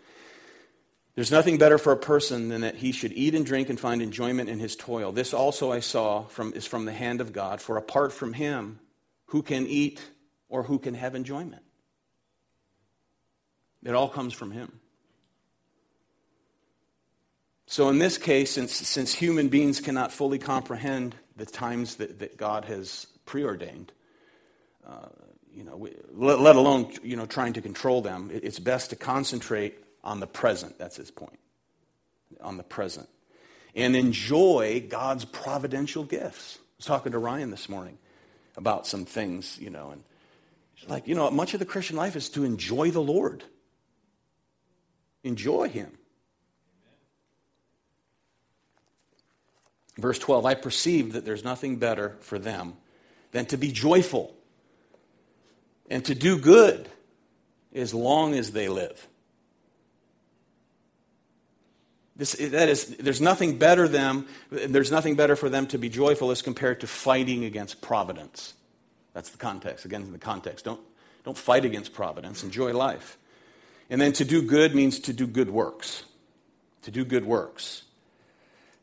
There's 1.13 1.31
nothing 1.31 1.57
better 1.57 1.77
for 1.77 1.91
a 1.91 1.97
person 1.97 2.49
than 2.49 2.61
that 2.61 2.75
he 2.75 2.93
should 2.93 3.11
eat 3.11 3.35
and 3.35 3.45
drink 3.45 3.69
and 3.69 3.79
find 3.79 4.01
enjoyment 4.01 4.49
in 4.49 4.59
his 4.59 4.75
toil. 4.75 5.11
This 5.11 5.33
also 5.33 5.71
I 5.71 5.81
saw 5.81 6.23
from, 6.23 6.53
is 6.53 6.65
from 6.65 6.85
the 6.85 6.93
hand 6.93 7.21
of 7.21 7.33
God, 7.33 7.61
for 7.61 7.77
apart 7.77 8.13
from 8.13 8.33
him, 8.33 8.79
who 9.27 9.43
can 9.43 9.67
eat 9.67 10.01
or 10.49 10.63
who 10.63 10.79
can 10.79 10.93
have 10.93 11.13
enjoyment? 11.13 11.63
It 13.83 13.93
all 13.93 14.09
comes 14.09 14.33
from 14.33 14.51
him. 14.51 14.79
So, 17.65 17.89
in 17.89 17.99
this 17.99 18.17
case, 18.17 18.51
since, 18.51 18.73
since 18.73 19.13
human 19.13 19.47
beings 19.47 19.79
cannot 19.79 20.11
fully 20.11 20.39
comprehend 20.39 21.15
the 21.45 21.51
times 21.51 21.95
that, 21.95 22.19
that 22.19 22.37
God 22.37 22.65
has 22.65 23.07
preordained, 23.25 23.91
uh, 24.87 25.07
you 25.51 25.63
know, 25.63 25.75
we, 25.75 25.95
let, 26.13 26.39
let, 26.39 26.55
alone 26.55 26.93
you 27.01 27.15
know, 27.15 27.25
trying 27.25 27.53
to 27.53 27.61
control 27.61 28.01
them, 28.01 28.29
it, 28.31 28.43
it's 28.43 28.59
best 28.59 28.91
to 28.91 28.95
concentrate 28.95 29.79
on 30.03 30.19
the 30.19 30.27
present. 30.27 30.77
That's 30.77 30.97
his 30.97 31.09
point. 31.09 31.39
On 32.41 32.57
the 32.57 32.63
present. 32.63 33.09
And 33.75 33.95
enjoy 33.95 34.85
God's 34.87 35.25
providential 35.25 36.03
gifts. 36.03 36.59
I 36.59 36.65
was 36.77 36.85
talking 36.85 37.11
to 37.13 37.17
Ryan 37.17 37.49
this 37.49 37.67
morning 37.67 37.97
about 38.55 38.85
some 38.85 39.05
things, 39.05 39.57
you 39.59 39.71
know, 39.71 39.89
and 39.89 40.03
like, 40.87 41.07
you 41.07 41.15
know, 41.15 41.31
much 41.31 41.55
of 41.55 41.59
the 41.59 41.65
Christian 41.65 41.95
life 41.95 42.15
is 42.15 42.29
to 42.29 42.43
enjoy 42.43 42.91
the 42.91 43.01
Lord. 43.01 43.43
Enjoy 45.23 45.69
Him. 45.69 45.97
Verse 50.01 50.19
12 50.19 50.45
I 50.45 50.55
perceive 50.55 51.13
that 51.13 51.25
there's 51.25 51.43
nothing 51.43 51.77
better 51.77 52.17
for 52.21 52.39
them 52.39 52.73
than 53.31 53.45
to 53.47 53.57
be 53.57 53.71
joyful 53.71 54.35
and 55.89 56.03
to 56.05 56.15
do 56.15 56.37
good 56.37 56.89
as 57.73 57.93
long 57.93 58.33
as 58.33 58.51
they 58.51 58.67
live. 58.67 59.07
This, 62.15 62.33
that 62.33 62.69
is, 62.69 62.97
there's 62.97 63.21
nothing 63.21 63.57
better 63.57 63.87
them, 63.87 64.27
there's 64.51 64.91
nothing 64.91 65.15
better 65.15 65.35
for 65.35 65.49
them 65.49 65.65
to 65.67 65.77
be 65.77 65.89
joyful 65.89 66.29
as 66.29 66.41
compared 66.41 66.81
to 66.81 66.87
fighting 66.87 67.45
against 67.45 67.81
providence. 67.81 68.53
That's 69.13 69.29
the 69.29 69.37
context. 69.37 69.85
Again, 69.85 70.03
in 70.03 70.11
the 70.11 70.19
context. 70.19 70.65
Don't, 70.65 70.79
don't 71.23 71.37
fight 71.37 71.65
against 71.65 71.93
providence. 71.93 72.43
Enjoy 72.43 72.73
life. 72.73 73.17
And 73.89 73.99
then 73.99 74.13
to 74.13 74.25
do 74.25 74.41
good 74.41 74.75
means 74.75 74.99
to 74.99 75.13
do 75.13 75.27
good 75.27 75.49
works. 75.49 76.03
To 76.83 76.91
do 76.91 77.03
good 77.03 77.25
works. 77.25 77.83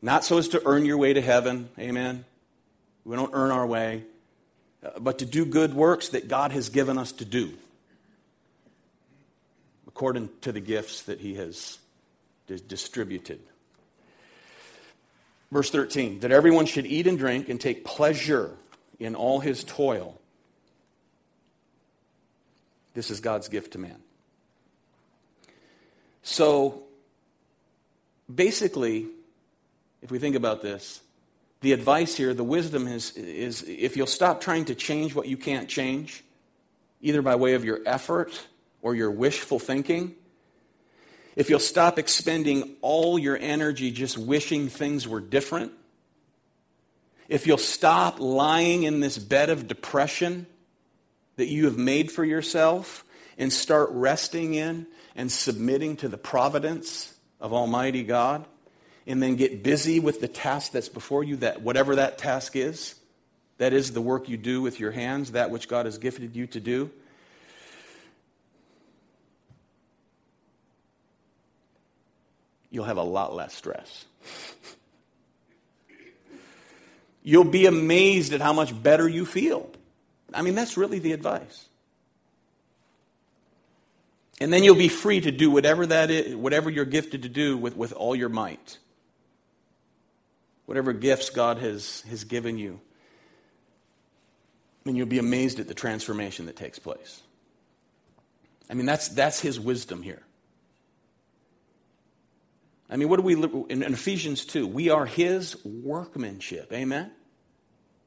Not 0.01 0.23
so 0.23 0.37
as 0.37 0.49
to 0.49 0.61
earn 0.65 0.85
your 0.85 0.97
way 0.97 1.13
to 1.13 1.21
heaven, 1.21 1.69
amen. 1.77 2.25
We 3.03 3.15
don't 3.15 3.31
earn 3.33 3.51
our 3.51 3.65
way, 3.65 4.03
uh, 4.83 4.99
but 4.99 5.19
to 5.19 5.25
do 5.25 5.45
good 5.45 5.73
works 5.73 6.09
that 6.09 6.27
God 6.27 6.51
has 6.51 6.69
given 6.69 6.97
us 6.97 7.11
to 7.13 7.25
do 7.25 7.53
according 9.87 10.29
to 10.41 10.51
the 10.51 10.61
gifts 10.61 11.03
that 11.03 11.19
He 11.19 11.35
has 11.35 11.77
distributed. 12.67 13.39
Verse 15.51 15.69
13 15.69 16.19
that 16.19 16.31
everyone 16.31 16.65
should 16.65 16.85
eat 16.85 17.07
and 17.07 17.17
drink 17.17 17.49
and 17.49 17.59
take 17.59 17.83
pleasure 17.83 18.51
in 18.99 19.15
all 19.15 19.39
his 19.39 19.63
toil. 19.63 20.19
This 22.93 23.09
is 23.09 23.19
God's 23.19 23.47
gift 23.47 23.73
to 23.73 23.77
man. 23.77 23.97
So, 26.21 26.83
basically, 28.33 29.07
if 30.01 30.11
we 30.11 30.19
think 30.19 30.35
about 30.35 30.61
this, 30.61 31.01
the 31.61 31.73
advice 31.73 32.15
here, 32.15 32.33
the 32.33 32.43
wisdom 32.43 32.87
is, 32.87 33.11
is 33.11 33.63
if 33.63 33.97
you'll 33.97 34.07
stop 34.07 34.39
trying 34.41 34.65
to 34.65 34.75
change 34.75 35.13
what 35.13 35.27
you 35.27 35.35
can't 35.35 35.67
change, 35.67 36.23
either 37.01 37.21
by 37.21 37.35
way 37.35 37.53
of 37.53 37.65
your 37.65 37.79
effort 37.85 38.47
or 38.81 38.95
your 38.95 39.11
wishful 39.11 39.59
thinking, 39.59 40.15
if 41.35 41.49
you'll 41.49 41.59
stop 41.59 41.99
expending 41.99 42.75
all 42.81 43.19
your 43.19 43.37
energy 43.37 43.91
just 43.91 44.17
wishing 44.17 44.69
things 44.69 45.07
were 45.07 45.19
different, 45.19 45.71
if 47.27 47.45
you'll 47.45 47.57
stop 47.57 48.19
lying 48.19 48.83
in 48.83 49.01
this 49.01 49.17
bed 49.17 49.49
of 49.49 49.67
depression 49.67 50.47
that 51.35 51.47
you 51.47 51.65
have 51.65 51.77
made 51.77 52.11
for 52.11 52.25
yourself 52.25 53.05
and 53.37 53.53
start 53.53 53.89
resting 53.91 54.53
in 54.55 54.87
and 55.15 55.31
submitting 55.31 55.95
to 55.97 56.07
the 56.07 56.17
providence 56.17 57.13
of 57.39 57.53
Almighty 57.53 58.03
God, 58.03 58.45
and 59.09 59.21
then 59.23 59.35
get 59.35 59.63
busy 59.63 59.99
with 59.99 60.21
the 60.21 60.27
task 60.27 60.71
that's 60.71 60.87
before 60.87 61.23
you, 61.23 61.37
that 61.37 61.63
whatever 61.63 61.95
that 61.95 62.19
task 62.19 62.55
is, 62.55 62.93
that 63.57 63.73
is 63.73 63.91
the 63.91 64.01
work 64.01 64.29
you 64.29 64.37
do 64.37 64.61
with 64.61 64.79
your 64.79 64.91
hands, 64.91 65.31
that 65.31 65.49
which 65.49 65.67
God 65.67 65.87
has 65.87 65.97
gifted 65.97 66.35
you 66.35 66.45
to 66.45 66.59
do. 66.59 66.91
You'll 72.69 72.85
have 72.85 72.97
a 72.97 73.03
lot 73.03 73.33
less 73.33 73.55
stress. 73.55 74.05
You'll 77.23 77.45
be 77.45 77.65
amazed 77.65 78.31
at 78.33 78.41
how 78.41 78.53
much 78.53 78.83
better 78.83 79.09
you 79.09 79.25
feel. 79.25 79.71
I 80.35 80.43
mean, 80.43 80.53
that's 80.53 80.77
really 80.77 80.99
the 80.99 81.13
advice. 81.13 81.65
And 84.39 84.53
then 84.53 84.63
you'll 84.63 84.75
be 84.75 84.87
free 84.87 85.19
to 85.19 85.31
do 85.31 85.51
whatever 85.51 85.85
that 85.87 86.09
is, 86.09 86.33
whatever 86.35 86.69
you're 86.69 86.85
gifted 86.85 87.23
to 87.23 87.29
do 87.29 87.57
with, 87.57 87.75
with 87.75 87.91
all 87.91 88.15
your 88.15 88.29
might 88.29 88.77
whatever 90.69 90.93
gifts 90.93 91.31
God 91.31 91.57
has, 91.57 92.01
has 92.11 92.25
given 92.25 92.59
you. 92.59 92.79
And 94.85 94.95
you'll 94.95 95.07
be 95.07 95.17
amazed 95.17 95.59
at 95.59 95.67
the 95.67 95.73
transformation 95.73 96.45
that 96.45 96.57
takes 96.57 96.77
place. 96.77 97.23
I 98.69 98.75
mean, 98.75 98.85
that's, 98.85 99.07
that's 99.07 99.39
his 99.39 99.59
wisdom 99.59 100.03
here. 100.03 100.21
I 102.87 102.97
mean, 102.97 103.09
what 103.09 103.15
do 103.15 103.23
we, 103.23 103.33
in, 103.33 103.81
in 103.81 103.93
Ephesians 103.93 104.45
2, 104.45 104.67
we 104.67 104.91
are 104.91 105.07
his 105.07 105.57
workmanship. 105.65 106.71
Amen? 106.71 107.09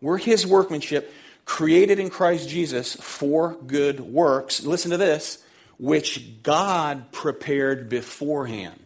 We're 0.01 0.19
his 0.19 0.47
workmanship, 0.47 1.13
created 1.45 1.99
in 1.99 2.11
Christ 2.11 2.49
Jesus 2.49 2.95
for 2.95 3.57
good 3.67 3.99
works. 3.99 4.63
Listen 4.65 4.93
to 4.93 4.97
this, 4.97 5.43
which 5.79 6.41
God 6.45 7.11
prepared 7.11 7.89
beforehand 7.89 8.82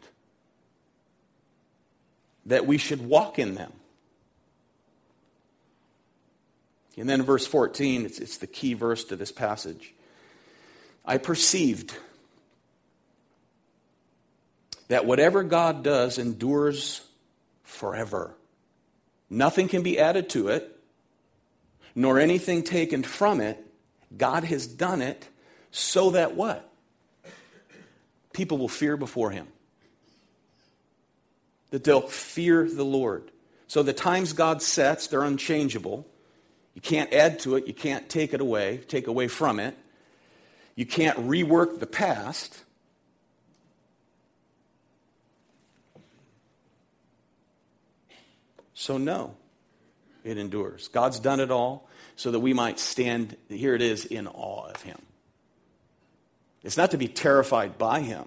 that 2.47 2.67
we 2.67 2.79
should 2.79 3.07
walk 3.07 3.39
in 3.39 3.55
them. 3.55 3.73
And 6.97 7.09
then 7.09 7.23
verse 7.23 7.47
14, 7.47 8.07
it's, 8.07 8.19
it's 8.19 8.39
the 8.39 8.47
key 8.47 8.73
verse 8.73 9.05
to 9.05 9.17
this 9.17 9.31
passage. 9.31 9.93
I 11.05 11.19
perceived 11.19 11.95
that 14.89 15.05
whatever 15.05 15.43
God 15.43 15.83
does 15.83 16.17
endures 16.19 17.03
forever. 17.65 18.35
Nothing 19.29 19.69
can 19.69 19.83
be 19.83 19.99
added 19.99 20.31
to 20.31 20.49
it, 20.49 20.79
nor 21.95 22.19
anything 22.19 22.63
taken 22.63 23.03
from 23.03 23.41
it. 23.41 23.63
God 24.17 24.45
has 24.45 24.67
done 24.67 25.03
it 25.03 25.29
so 25.71 26.11
that 26.11 26.35
what? 26.35 26.71
People 28.33 28.57
will 28.57 28.69
fear 28.69 28.97
before 28.97 29.31
him 29.31 29.49
that 31.71 31.85
they'll 31.85 32.01
fear 32.01 32.69
the 32.69 32.85
Lord. 32.85 33.31
So 33.67 33.83
the 33.83 33.93
times 33.93 34.33
God 34.33 34.63
sets, 34.63 35.09
they're 35.09 35.23
unchangeable. 35.23 36.07
You 36.75 36.81
can't 36.81 37.13
add 37.13 37.41
to 37.41 37.57
it, 37.57 37.67
you 37.67 37.75
can't 37.75 38.09
take 38.09 38.35
it 38.35 38.41
away, 38.41 38.79
take 38.87 39.07
away 39.07 39.29
from 39.29 39.59
it. 39.59 39.77
You 40.75 40.87
can't 40.87 41.19
rework 41.19 41.81
the 41.81 41.87
past. 41.87 42.63
So, 48.75 48.99
no, 48.99 49.35
it 50.23 50.37
endures. 50.37 50.89
God's 50.89 51.19
done 51.19 51.41
it 51.41 51.51
all 51.51 51.89
so 52.15 52.31
that 52.31 52.41
we 52.41 52.53
might 52.53 52.79
stand, 52.79 53.37
here 53.49 53.75
it 53.75 53.81
is, 53.81 54.05
in 54.05 54.27
awe 54.27 54.69
of 54.69 54.83
Him. 54.83 55.01
It's 56.63 56.77
not 56.77 56.91
to 56.91 56.99
be 56.99 57.09
terrified 57.09 57.79
by 57.79 58.01
Him, 58.01 58.27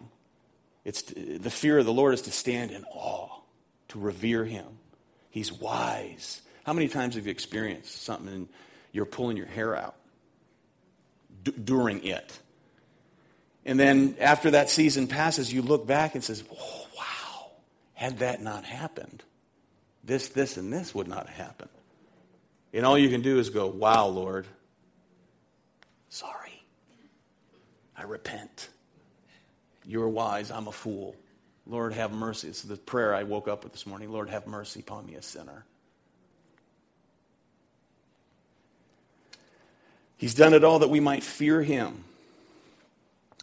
it's 0.89 1.03
the 1.03 1.49
fear 1.49 1.77
of 1.79 1.85
the 1.85 1.93
Lord 1.93 2.13
is 2.13 2.23
to 2.23 2.31
stand 2.31 2.71
in 2.71 2.83
awe 2.85 3.29
to 3.89 3.99
revere 3.99 4.43
him. 4.43 4.65
He's 5.29 5.51
wise. 5.51 6.41
How 6.63 6.73
many 6.73 6.87
times 6.87 7.15
have 7.15 7.25
you 7.25 7.31
experienced 7.31 8.03
something 8.03 8.27
and 8.27 8.49
you're 8.91 9.05
pulling 9.05 9.37
your 9.37 9.45
hair 9.47 9.75
out? 9.75 9.95
d- 11.43 11.53
during 11.63 12.03
it. 12.05 12.39
And 13.65 13.79
then 13.79 14.15
after 14.19 14.51
that 14.51 14.69
season 14.69 15.07
passes, 15.07 15.51
you 15.51 15.61
look 15.61 15.85
back 15.85 16.15
and 16.15 16.23
says, 16.23 16.43
oh, 16.51 16.87
wow, 16.97 17.51
had 17.93 18.19
that 18.19 18.41
not 18.41 18.63
happened, 18.63 19.23
this, 20.03 20.29
this, 20.29 20.57
and 20.57 20.71
this 20.71 20.95
would 20.95 21.07
not 21.07 21.27
happen. 21.27 21.69
And 22.73 22.85
all 22.85 22.97
you 22.97 23.09
can 23.09 23.21
do 23.21 23.39
is 23.39 23.49
go, 23.49 23.67
wow, 23.67 24.07
Lord, 24.07 24.45
sorry. 26.09 26.63
I 27.97 28.03
repent. 28.03 28.69
You're 29.89 30.07
wise, 30.07 30.51
I'm 30.51 30.67
a 30.67 30.71
fool. 30.71 31.15
Lord, 31.65 31.93
have 31.93 32.11
mercy. 32.11 32.47
It's 32.47 32.61
the 32.61 32.77
prayer 32.77 33.15
I 33.15 33.23
woke 33.23 33.47
up 33.47 33.63
with 33.63 33.73
this 33.73 33.87
morning. 33.87 34.11
Lord, 34.11 34.29
have 34.29 34.45
mercy 34.45 34.81
upon 34.81 35.07
me, 35.07 35.15
a 35.15 35.21
sinner. 35.23 35.65
He's 40.15 40.35
done 40.35 40.53
it 40.53 40.63
all 40.63 40.77
that 40.79 40.91
we 40.91 40.99
might 40.99 41.23
fear 41.23 41.63
him. 41.63 42.03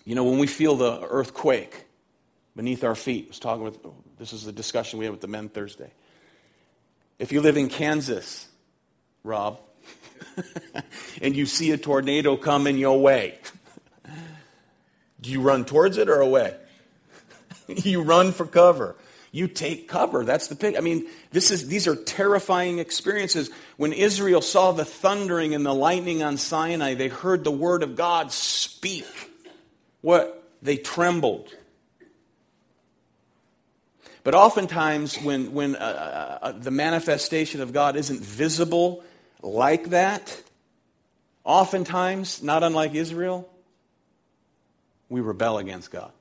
You 0.05 0.15
know, 0.15 0.23
when 0.23 0.39
we 0.39 0.47
feel 0.47 0.77
the 0.77 1.01
earthquake 1.03 1.87
beneath 2.55 2.85
our 2.85 2.95
feet, 2.95 3.25
I 3.25 3.29
was 3.31 3.39
talking 3.41 3.65
with, 3.65 3.79
this 4.17 4.33
is 4.33 4.45
the 4.45 4.53
discussion 4.53 5.01
we 5.01 5.05
had 5.05 5.11
with 5.11 5.23
the 5.23 5.27
men 5.27 5.49
Thursday. 5.49 5.91
If 7.19 7.33
you 7.33 7.41
live 7.41 7.57
in 7.57 7.69
Kansas, 7.69 8.47
Rob, 9.25 9.59
and 11.21 11.35
you 11.35 11.45
see 11.45 11.73
a 11.73 11.77
tornado 11.77 12.37
coming 12.37 12.79
your 12.79 13.01
way, 13.01 13.41
do 15.21 15.31
you 15.31 15.41
run 15.41 15.65
towards 15.65 15.99
it 15.99 16.09
or 16.09 16.21
away? 16.21 16.55
you 17.69 18.03
run 18.03 18.33
for 18.33 18.47
cover. 18.47 18.97
You 19.33 19.49
take 19.49 19.89
cover. 19.89 20.25
That's 20.25 20.47
the 20.47 20.57
pick. 20.57 20.77
I 20.77 20.81
mean, 20.81 21.07
this 21.31 21.51
is, 21.51 21.69
these 21.69 21.87
are 21.87 21.97
terrifying 21.97 22.79
experiences. 22.79 23.51
When 23.77 23.93
Israel 23.93 24.41
saw 24.41 24.73
the 24.73 24.85
thundering 24.85 25.55
and 25.55 25.65
the 25.65 25.75
lightning 25.75 26.23
on 26.23 26.39
Sinai, 26.39 26.95
they 26.95 27.09
heard 27.09 27.45
the 27.45 27.51
word 27.51 27.83
of 27.83 27.97
God 27.97 28.33
speak. 28.33 29.05
What? 30.01 30.43
They 30.63 30.77
trembled. 30.77 31.55
But 34.25 34.35
oftentimes, 34.35 35.21
when, 35.21 35.53
when 35.53 35.77
uh, 35.77 36.39
uh, 36.43 36.53
the 36.53 36.71
manifestation 36.71 37.61
of 37.61 37.73
God 37.73 37.95
isn't 37.95 38.21
visible 38.21 39.05
like 39.43 39.91
that, 39.91 40.43
oftentimes, 41.45 42.43
not 42.43 42.65
unlike 42.65 42.95
Israel, 42.95 43.49
we 45.09 45.21
rebel 45.21 45.59
against 45.59 45.91
God. 45.91 46.13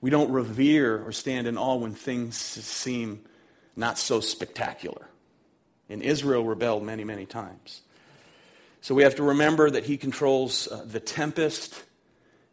We 0.00 0.10
don't 0.10 0.32
revere 0.32 1.04
or 1.06 1.12
stand 1.12 1.46
in 1.46 1.56
awe 1.56 1.76
when 1.76 1.94
things 1.94 2.36
seem 2.36 3.24
not 3.76 3.98
so 3.98 4.20
spectacular. 4.20 5.08
And 5.88 6.02
Israel 6.02 6.44
rebelled 6.44 6.82
many, 6.82 7.04
many 7.04 7.26
times. 7.26 7.82
So 8.80 8.94
we 8.94 9.04
have 9.04 9.16
to 9.16 9.22
remember 9.22 9.70
that 9.70 9.84
he 9.84 9.96
controls 9.96 10.66
uh, 10.66 10.84
the 10.84 10.98
tempest 10.98 11.82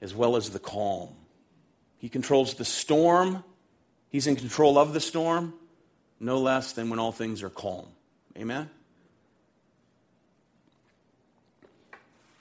as 0.02 0.14
well 0.14 0.36
as 0.36 0.52
the 0.52 0.60
calm. 0.60 1.10
He 1.98 2.08
controls 2.08 2.54
the 2.54 2.66
storm. 2.66 3.44
He's 4.10 4.28
in 4.28 4.36
control 4.36 4.78
of 4.78 4.94
the 4.94 5.00
storm 5.00 5.54
no 6.20 6.38
less 6.40 6.74
than 6.74 6.90
when 6.90 7.00
all 7.00 7.12
things 7.12 7.44
are 7.44 7.50
calm. 7.50 7.88
Amen? 8.38 8.70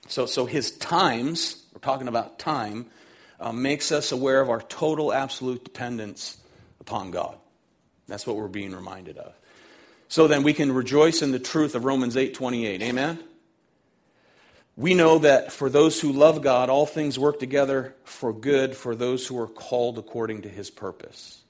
So, 0.09 0.27
so 0.27 0.47
his 0.47 0.71
times, 0.73 1.62
we're 1.73 1.81
talking 1.81 2.09
about 2.09 2.38
time, 2.38 2.87
uh, 3.38 3.53
makes 3.53 3.92
us 3.92 4.11
aware 4.11 4.40
of 4.40 4.51
our 4.51 4.62
total 4.62 5.12
absolute 5.12 5.64
dependence 5.64 6.38
upon 6.81 7.11
God. 7.11 7.37
That's 8.09 8.27
what 8.27 8.37
we're 8.37 8.49
being 8.49 8.75
reminded 8.75 9.18
of. 9.18 9.35
So 10.09 10.27
then 10.27 10.42
we 10.42 10.55
can 10.55 10.73
rejoice 10.73 11.21
in 11.21 11.33
the 11.33 11.38
truth 11.38 11.75
of 11.75 11.85
Romans 11.85 12.16
8:28. 12.16 12.83
Amen. 12.83 13.23
We 14.77 14.94
know 14.94 15.18
that 15.18 15.53
for 15.53 15.68
those 15.68 16.01
who 16.01 16.12
love 16.12 16.40
God, 16.40 16.71
all 16.71 16.87
things 16.87 17.18
work 17.18 17.38
together 17.38 17.94
for 18.05 18.33
good 18.33 18.77
for 18.77 18.94
those 18.94 19.27
who 19.27 19.38
are 19.38 19.49
called 19.49 19.99
according 19.99 20.42
to 20.42 20.49
his 20.49 20.71
purpose. 20.71 21.40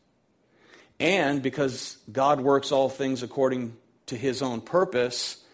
And 0.99 1.43
because 1.43 1.99
God 2.11 2.41
works 2.41 2.73
all 2.73 2.89
things 2.89 3.23
according 3.23 3.77
to 4.07 4.17
his 4.17 4.43
own 4.43 4.61
purpose, 4.61 5.45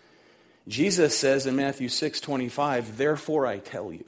Jesus 0.67 1.17
says 1.17 1.47
in 1.47 1.57
Matthew 1.57 1.89
6:25, 1.89 2.97
"Therefore 2.97 3.47
I 3.47 3.59
tell 3.59 3.93
you, 3.93 4.05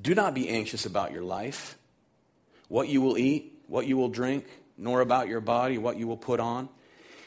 do 0.00 0.14
not 0.14 0.34
be 0.34 0.48
anxious 0.48 0.84
about 0.84 1.12
your 1.12 1.22
life, 1.22 1.78
what 2.68 2.88
you 2.88 3.00
will 3.00 3.16
eat, 3.16 3.52
what 3.68 3.86
you 3.86 3.96
will 3.96 4.08
drink, 4.08 4.46
nor 4.76 5.00
about 5.00 5.28
your 5.28 5.40
body, 5.40 5.78
what 5.78 5.96
you 5.96 6.06
will 6.06 6.16
put 6.16 6.40
on. 6.40 6.68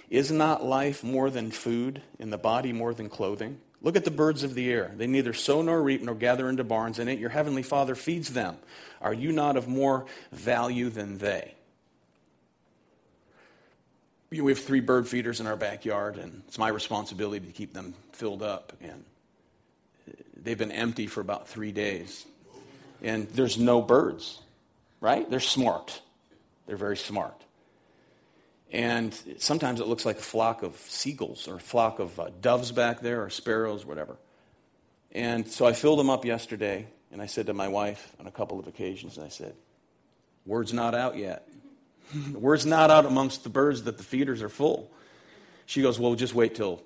Is 0.10 0.32
not 0.32 0.64
life 0.64 1.04
more 1.04 1.30
than 1.30 1.52
food, 1.52 2.02
and 2.20 2.32
the 2.32 2.38
body 2.38 2.74
more 2.74 2.94
than 2.94 3.10
clothing? 3.10 3.60
Look 3.82 3.96
at 3.96 4.06
the 4.06 4.12
birds 4.12 4.44
of 4.44 4.54
the 4.54 4.72
air. 4.72 4.94
They 4.96 5.08
neither 5.08 5.34
sow 5.34 5.62
nor 5.62 5.82
reap 5.82 6.02
nor 6.02 6.16
gather 6.16 6.50
into 6.50 6.64
barns, 6.64 7.00
and 7.00 7.10
yet 7.10 7.20
your 7.20 7.30
heavenly 7.30 7.64
Father 7.64 7.96
feeds 7.96 8.30
them. 8.30 8.58
Are 9.02 9.14
you 9.14 9.32
not 9.32 9.58
of 9.58 9.68
more 9.68 10.06
value 10.32 10.90
than 10.90 11.18
they? 11.20 11.55
We 14.30 14.38
have 14.38 14.60
three 14.60 14.80
bird 14.80 15.08
feeders 15.08 15.40
in 15.40 15.48
our 15.48 15.56
backyard, 15.56 16.18
and 16.18 16.44
it's 16.48 16.58
my 16.58 16.68
responsibility 16.68 17.46
to 17.46 17.54
keep 17.54 17.74
them 17.74 17.94
filled 18.12 18.44
up. 18.44 18.74
And 18.82 19.04
they've 20.36 20.58
been 20.58 20.72
empty 20.72 21.08
for 21.08 21.22
about 21.22 21.48
three 21.48 21.72
days 21.72 22.26
and 23.02 23.28
there's 23.30 23.58
no 23.58 23.82
birds, 23.82 24.40
right? 25.00 25.30
They're 25.30 25.40
smart. 25.40 26.02
They're 26.66 26.78
very 26.78 26.98
smart. 26.98 27.40
And 28.72 29.18
sometimes 29.38 29.80
it 29.80 29.88
looks 29.88 30.06
like 30.06 30.18
a 30.18 30.24
flock 30.24 30.64
of 30.64 30.76
seagulls 30.76 31.48
or 31.48 31.56
a 31.56 31.60
flock 31.60 32.00
of 32.00 32.20
uh, 32.20 32.30
doves 32.42 32.72
back 32.72 33.02
there 33.02 33.24
or 33.24 33.30
sparrows, 33.30 33.86
whatever. 33.86 34.18
And 35.12 35.48
so 35.48 35.66
I 35.66 35.74
filled 35.74 36.00
them 36.00 36.10
up 36.10 36.26
yesterday, 36.26 36.88
and 37.12 37.22
I 37.22 37.28
said 37.28 37.46
to 37.46 37.54
my 37.54 37.68
wife 37.68 38.14
on 38.20 38.28
a 38.28 38.32
couple 38.32 38.60
of 38.60 38.68
occasions, 38.68 39.18
and 39.18 39.26
I 39.26 39.30
said, 39.30 39.54
Word's 40.46 40.74
not 40.74 40.94
out 40.94 41.16
yet. 41.16 41.48
The 42.14 42.40
word's 42.40 42.66
not 42.66 42.92
out 42.92 43.06
amongst 43.06 43.44
the 43.44 43.50
birds 43.50 43.84
that 43.84 43.98
the 43.98 44.04
feeders 44.04 44.42
are 44.42 44.50
full. 44.50 44.92
She 45.66 45.82
goes, 45.82 46.00
Well, 46.00 46.16
just 46.16 46.36
wait 46.36 46.56
till, 46.56 46.84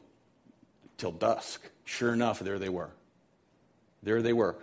till 0.98 1.12
dusk. 1.12 1.62
Sure 1.86 2.14
enough, 2.14 2.40
there 2.40 2.60
they 2.60 2.70
were. 2.70 2.92
There 4.04 4.22
they 4.22 4.34
were. 4.34 4.56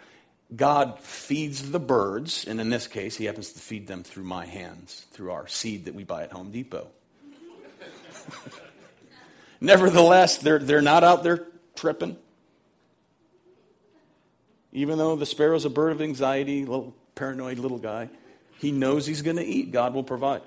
God 0.54 1.00
feeds 1.00 1.70
the 1.70 1.80
birds, 1.80 2.46
and 2.46 2.60
in 2.60 2.70
this 2.70 2.86
case, 2.86 3.16
he 3.16 3.24
happens 3.24 3.52
to 3.52 3.58
feed 3.58 3.88
them 3.88 4.04
through 4.04 4.24
my 4.24 4.46
hands, 4.46 5.04
through 5.10 5.32
our 5.32 5.48
seed 5.48 5.86
that 5.86 5.94
we 5.94 6.04
buy 6.04 6.22
at 6.22 6.30
Home 6.30 6.52
Depot. 6.52 6.86
Nevertheless, 9.60 10.38
they're, 10.38 10.60
they're 10.60 10.82
not 10.82 11.02
out 11.02 11.24
there 11.24 11.48
tripping. 11.74 12.16
Even 14.72 14.98
though 14.98 15.16
the 15.16 15.26
sparrow's 15.26 15.64
a 15.64 15.70
bird 15.70 15.92
of 15.92 16.00
anxiety, 16.00 16.64
little 16.64 16.94
paranoid 17.14 17.58
little 17.58 17.78
guy, 17.78 18.08
he 18.58 18.72
knows 18.72 19.06
he's 19.06 19.22
going 19.22 19.36
to 19.36 19.44
eat. 19.44 19.72
God 19.72 19.94
will 19.94 20.04
provide. 20.04 20.42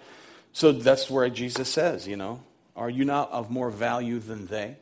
So 0.54 0.72
that's 0.72 1.10
where 1.10 1.30
Jesus 1.30 1.70
says, 1.70 2.08
you 2.08 2.18
know, 2.18 2.42
are 2.76 2.90
you 2.90 3.06
not 3.06 3.32
of 3.32 3.52
more 3.52 3.70
value 3.70 4.20
than 4.20 4.48
they? 4.48 4.78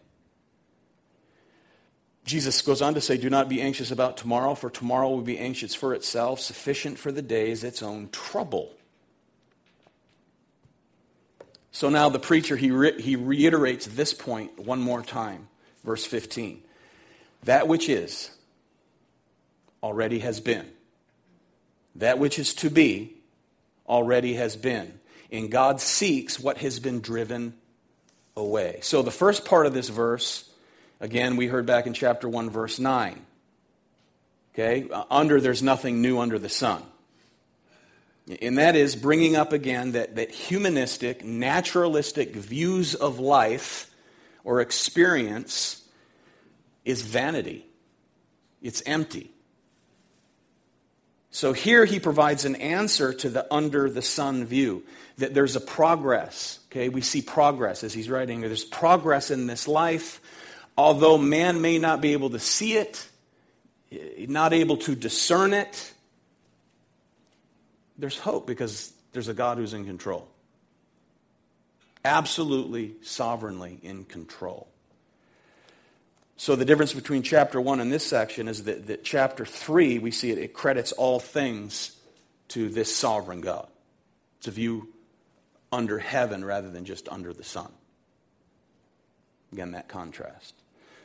Jesus 2.24 2.62
goes 2.62 2.82
on 2.82 2.94
to 2.94 3.02
say, 3.02 3.18
Do 3.18 3.30
not 3.30 3.48
be 3.48 3.62
anxious 3.62 3.90
about 3.90 4.18
tomorrow, 4.18 4.54
for 4.54 4.70
tomorrow 4.70 5.10
will 5.10 5.22
be 5.22 5.40
anxious 5.40 5.74
for 5.74 5.94
itself. 5.94 6.42
Sufficient 6.42 7.00
for 7.00 7.12
the 7.12 7.22
day 7.22 7.50
is 7.50 7.64
its 7.64 7.82
own 7.82 8.10
trouble. 8.10 8.74
So 11.72 11.90
now 11.90 12.10
the 12.10 12.20
preacher, 12.20 12.56
he, 12.58 12.72
re- 12.72 13.02
he 13.02 13.16
reiterates 13.16 13.86
this 13.86 14.14
point 14.14 14.60
one 14.60 14.82
more 14.82 15.02
time. 15.02 15.48
Verse 15.84 16.06
15. 16.06 16.62
That 17.44 17.68
which 17.68 17.88
is 17.88 18.32
already 19.82 20.20
has 20.20 20.40
been. 20.40 20.68
That 21.96 22.20
which 22.20 22.40
is 22.40 22.54
to 22.56 22.70
be 22.70 23.17
already 23.88 24.36
has 24.36 24.56
been. 24.56 25.00
And 25.32 25.52
God 25.52 25.82
seeks 25.82 26.40
what 26.40 26.58
has 26.60 26.80
been 26.80 27.02
driven 27.02 27.54
away. 28.36 28.80
So 28.82 29.02
the 29.02 29.12
first 29.12 29.46
part 29.46 29.66
of 29.66 29.74
this 29.74 29.90
verse 29.90 30.48
Again, 31.00 31.36
we 31.36 31.48
heard 31.48 31.66
back 31.66 31.86
in 31.86 31.94
chapter 31.94 32.28
1, 32.28 32.50
verse 32.50 32.80
9. 32.80 33.22
Okay? 34.54 34.90
Uh, 34.90 35.04
under, 35.12 35.40
there's 35.40 35.62
nothing 35.62 36.02
new 36.02 36.20
under 36.20 36.40
the 36.40 36.50
sun. 36.50 36.82
And 38.42 38.58
that 38.58 38.76
is 38.76 38.96
bringing 38.96 39.36
up 39.36 39.54
again 39.54 39.92
that, 39.92 40.16
that 40.16 40.32
humanistic, 40.32 41.24
naturalistic 41.24 42.36
views 42.36 42.96
of 42.96 43.20
life 43.20 43.92
or 44.44 44.60
experience 44.60 45.84
is 46.84 47.02
vanity, 47.02 47.66
it's 48.62 48.82
empty. 48.86 49.32
So 51.38 51.54
here 51.54 51.86
he 51.86 52.00
provides 52.00 52.46
an 52.46 52.56
answer 52.56 53.14
to 53.14 53.30
the 53.30 53.46
under 53.54 53.92
the 53.92 54.02
sun 54.02 54.46
view 54.46 54.84
that 55.20 55.36
there's 55.36 55.56
a 55.56 55.62
progress. 55.62 56.60
Okay, 56.72 56.90
we 56.90 57.02
see 57.02 57.22
progress 57.22 57.84
as 57.84 57.94
he's 57.94 58.10
writing. 58.10 58.42
There's 58.42 58.66
progress 58.66 59.30
in 59.30 59.46
this 59.46 59.68
life 59.68 60.20
although 60.78 61.18
man 61.18 61.60
may 61.60 61.80
not 61.80 62.02
be 62.02 62.14
able 62.14 62.30
to 62.30 62.40
see 62.40 62.74
it, 62.74 63.10
not 64.28 64.54
able 64.54 64.78
to 64.78 64.96
discern 64.96 65.54
it, 65.54 65.94
there's 67.98 68.20
hope 68.20 68.46
because 68.46 68.94
there's 69.12 69.28
a 69.28 69.34
God 69.34 69.58
who's 69.58 69.74
in 69.74 69.86
control. 69.86 70.28
Absolutely, 72.06 72.96
sovereignly 73.02 73.80
in 73.82 74.06
control. 74.06 74.68
So 76.38 76.56
the 76.56 76.66
difference 76.66 76.94
between 76.94 77.24
chapter 77.24 77.60
1 77.60 77.80
and 77.80 77.92
this 77.92 78.06
section 78.06 78.48
is 78.48 78.64
that, 78.66 78.88
that 78.88 79.04
chapter 79.04 79.44
3, 79.44 79.98
we 79.98 80.12
see 80.12 80.30
it, 80.32 80.38
it 80.38 80.54
credits 80.54 80.92
all 80.92 81.20
things 81.20 81.98
to 82.50 82.70
this 82.70 82.96
sovereign 82.96 83.42
God. 83.42 83.68
It's 84.38 84.48
a 84.48 84.52
view 84.52 84.90
under 85.72 85.98
heaven 85.98 86.46
rather 86.46 86.70
than 86.70 86.86
just 86.86 87.10
under 87.10 87.34
the 87.34 87.44
sun. 87.44 87.72
Again, 89.52 89.72
that 89.72 89.88
contrast. 89.88 90.54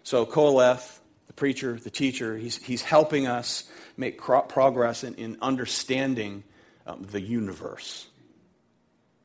So 0.03 0.27
Qoheleth, 0.27 0.99
the 1.29 1.33
preacher, 1.33 1.79
the 1.83 1.91
teacher, 1.91 2.37
he's, 2.37 2.63
he's 2.63 2.83
helping 2.83 3.27
us 3.27 3.65
make 3.97 4.21
progress 4.21 5.03
in, 5.03 5.15
in 5.15 5.39
understanding 5.41 6.45
um, 6.87 7.07
the 7.11 7.21
universe. 7.21 8.07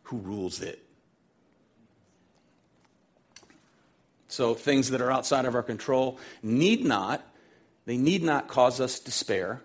Who 0.03 0.17
rules 0.19 0.61
it? 0.61 0.86
So 4.27 4.53
things 4.53 4.89
that 4.89 5.01
are 5.01 5.11
outside 5.11 5.45
of 5.45 5.55
our 5.55 5.63
control 5.63 6.19
need 6.43 6.83
not, 6.83 7.25
they 7.85 7.97
need 7.97 8.23
not 8.23 8.47
cause 8.47 8.81
us 8.81 8.99
despair 8.99 9.61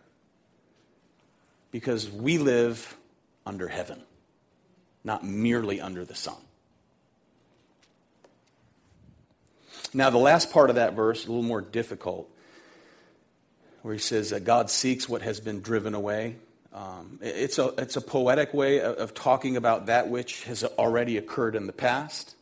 because 1.71 2.09
we 2.11 2.39
live 2.39 2.97
under 3.45 3.69
heaven, 3.69 4.03
not 5.03 5.25
merely 5.25 5.81
under 5.81 6.05
the 6.05 6.15
sun. 6.15 6.37
Now, 9.95 10.11
the 10.11 10.19
last 10.19 10.53
part 10.53 10.71
of 10.71 10.77
that 10.77 10.95
verse, 10.95 11.25
a 11.25 11.29
little 11.29 11.43
more 11.43 11.61
difficult, 11.61 12.31
where 13.83 13.93
he 13.93 14.01
says 14.01 14.31
that 14.31 14.45
God 14.45 14.71
seeks 14.71 15.09
what 15.09 15.23
has 15.23 15.41
been 15.41 15.61
driven 15.61 15.95
away. 15.95 16.37
Um, 16.73 17.19
it's, 17.21 17.59
a, 17.59 17.75
it's 17.77 17.97
a 17.97 18.01
poetic 18.01 18.55
way 18.55 18.81
of, 18.81 18.97
of 18.97 19.15
talking 19.15 19.57
about 19.57 19.87
that 19.87 20.09
which 20.09 20.45
has 20.45 20.65
already 20.65 21.19
occurred 21.19 21.57
in 21.57 21.67
the 21.67 21.73
past, 21.73 22.37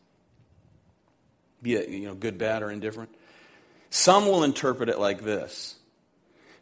be 1.63 1.75
it 1.75 1.89
you 1.89 2.07
know, 2.07 2.15
good, 2.15 2.39
bad, 2.39 2.63
or 2.63 2.71
indifferent. 2.71 3.11
Some 3.91 4.27
will 4.27 4.45
interpret 4.45 4.89
it 4.89 4.99
like 4.99 5.23
this 5.23 5.77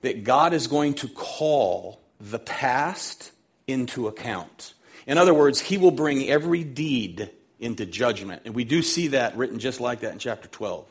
that 0.00 0.24
God 0.24 0.52
is 0.54 0.68
going 0.68 0.94
to 0.94 1.08
call 1.08 2.00
the 2.20 2.38
past 2.38 3.32
into 3.66 4.06
account. 4.06 4.74
In 5.06 5.18
other 5.18 5.34
words, 5.34 5.60
he 5.60 5.78
will 5.78 5.90
bring 5.90 6.28
every 6.28 6.62
deed 6.64 7.30
into 7.58 7.84
judgment. 7.86 8.42
And 8.44 8.54
we 8.54 8.64
do 8.64 8.82
see 8.82 9.08
that 9.08 9.36
written 9.36 9.58
just 9.58 9.80
like 9.80 10.00
that 10.00 10.12
in 10.12 10.18
chapter 10.18 10.48
12. 10.48 10.86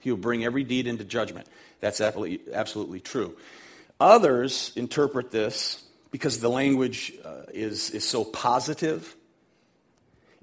He 0.00 0.10
will 0.10 0.18
bring 0.18 0.44
every 0.44 0.64
deed 0.64 0.86
into 0.86 1.04
judgment. 1.04 1.46
That's 1.80 2.00
absolutely, 2.00 3.00
true. 3.00 3.36
Others 4.00 4.72
interpret 4.76 5.30
this 5.30 5.82
because 6.10 6.40
the 6.40 6.50
language 6.50 7.12
uh, 7.24 7.42
is, 7.52 7.90
is 7.90 8.06
so 8.06 8.24
positive. 8.24 9.16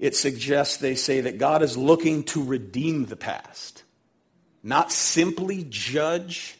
It 0.00 0.16
suggests, 0.16 0.78
they 0.78 0.94
say, 0.94 1.20
that 1.20 1.36
God 1.36 1.62
is 1.62 1.76
looking 1.76 2.24
to 2.24 2.42
redeem 2.42 3.04
the 3.04 3.16
past, 3.16 3.84
not 4.62 4.90
simply 4.90 5.66
judge, 5.68 6.56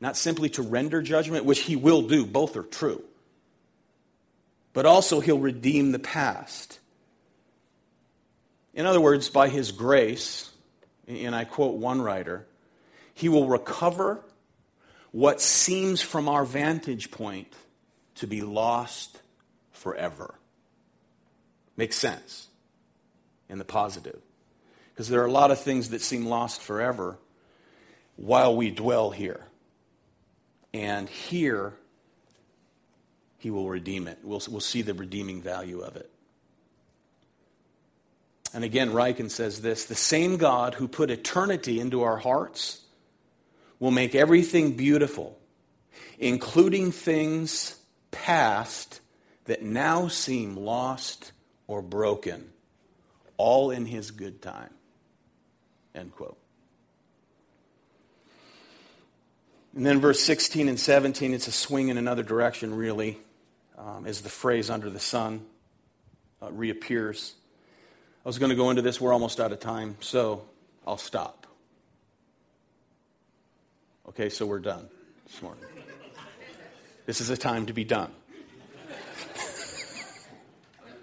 not 0.00 0.16
simply 0.16 0.48
to 0.50 0.62
render 0.62 1.02
judgment, 1.02 1.44
which 1.44 1.58
he 1.58 1.74
will 1.74 2.02
do. 2.02 2.24
Both 2.24 2.56
are 2.56 2.62
true. 2.62 3.02
But 4.72 4.86
also, 4.86 5.18
he'll 5.18 5.40
redeem 5.40 5.90
the 5.90 5.98
past. 5.98 6.78
In 8.72 8.86
other 8.86 9.00
words, 9.00 9.30
by 9.30 9.48
his 9.48 9.72
grace, 9.72 10.50
and 11.08 11.34
I 11.34 11.44
quote 11.44 11.74
one 11.74 12.00
writer, 12.00 12.46
he 13.14 13.28
will 13.28 13.48
recover 13.48 14.20
what 15.10 15.40
seems 15.40 16.02
from 16.02 16.28
our 16.28 16.44
vantage 16.44 17.10
point 17.10 17.52
to 18.16 18.28
be 18.28 18.42
lost 18.42 19.20
forever. 19.72 20.34
Makes 21.76 21.96
sense 21.96 22.46
in 23.48 23.58
the 23.58 23.64
positive. 23.64 24.20
Because 24.92 25.08
there 25.08 25.22
are 25.22 25.26
a 25.26 25.32
lot 25.32 25.50
of 25.50 25.60
things 25.60 25.90
that 25.90 26.00
seem 26.00 26.26
lost 26.26 26.60
forever 26.60 27.18
while 28.16 28.56
we 28.56 28.70
dwell 28.70 29.10
here. 29.10 29.44
And 30.72 31.08
here, 31.08 31.74
he 33.38 33.50
will 33.50 33.68
redeem 33.68 34.08
it. 34.08 34.18
We'll, 34.22 34.42
we'll 34.48 34.60
see 34.60 34.82
the 34.82 34.94
redeeming 34.94 35.42
value 35.42 35.80
of 35.80 35.96
it. 35.96 36.10
And 38.54 38.64
again, 38.64 38.92
Ryken 38.92 39.30
says 39.30 39.60
this 39.60 39.84
the 39.84 39.94
same 39.94 40.38
God 40.38 40.74
who 40.74 40.88
put 40.88 41.10
eternity 41.10 41.78
into 41.78 42.02
our 42.02 42.16
hearts 42.16 42.80
will 43.78 43.90
make 43.90 44.14
everything 44.14 44.76
beautiful, 44.76 45.38
including 46.18 46.90
things 46.92 47.76
past 48.10 49.00
that 49.44 49.62
now 49.62 50.08
seem 50.08 50.56
lost 50.56 51.32
or 51.66 51.82
broken, 51.82 52.50
all 53.36 53.70
in 53.70 53.86
his 53.86 54.10
good 54.10 54.42
time. 54.42 54.70
End 55.94 56.12
quote. 56.14 56.38
And 59.74 59.84
then 59.84 60.00
verse 60.00 60.20
16 60.20 60.68
and 60.68 60.80
17, 60.80 61.34
it's 61.34 61.48
a 61.48 61.52
swing 61.52 61.88
in 61.88 61.98
another 61.98 62.22
direction, 62.22 62.74
really, 62.74 63.18
um, 63.76 64.06
as 64.06 64.22
the 64.22 64.30
phrase 64.30 64.70
under 64.70 64.88
the 64.88 64.98
sun 64.98 65.44
uh, 66.42 66.50
reappears. 66.50 67.34
I 68.24 68.28
was 68.28 68.38
going 68.38 68.50
to 68.50 68.56
go 68.56 68.70
into 68.70 68.80
this. 68.80 69.00
We're 69.00 69.12
almost 69.12 69.38
out 69.38 69.52
of 69.52 69.60
time, 69.60 69.96
so 70.00 70.42
I'll 70.86 70.96
stop. 70.96 71.46
Okay, 74.08 74.30
so 74.30 74.46
we're 74.46 74.60
done 74.60 74.88
this 75.26 75.42
morning. 75.42 75.64
This 77.04 77.20
is 77.20 77.28
a 77.28 77.36
time 77.36 77.66
to 77.66 77.74
be 77.74 77.84
done. 77.84 78.10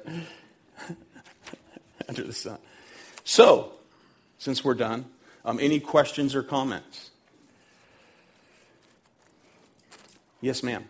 Under 2.10 2.24
the 2.24 2.34
sun. 2.34 2.58
So, 3.24 3.74
since 4.38 4.64
we're 4.64 4.74
done, 4.74 5.06
um, 5.46 5.60
any 5.60 5.80
questions 5.80 6.36
or 6.36 6.44
comments? 6.44 7.12
Yes, 10.42 10.64
ma'am. 10.64 10.90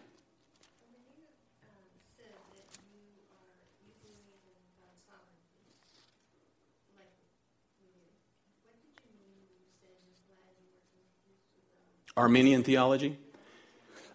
Arminian 12.15 12.63
theology? 12.63 13.17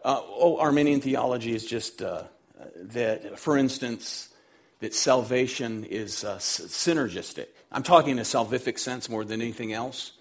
Uh, 0.05 0.21
oh, 0.23 0.59
Arminian 0.59 1.01
theology 1.01 1.53
is 1.53 1.65
just 1.65 2.01
uh, 2.01 2.23
that, 2.77 3.39
for 3.39 3.57
instance, 3.57 4.29
that 4.81 4.95
salvation 4.95 5.85
is 5.85 6.25
uh, 6.25 6.37
synergistic. 6.37 7.47
I'm 7.71 7.83
talking 7.83 8.13
in 8.13 8.19
a 8.19 8.23
salvific 8.23 8.79
sense 8.79 9.09
more 9.09 9.25
than 9.25 9.43
anything 9.43 9.73
else, 9.73 10.13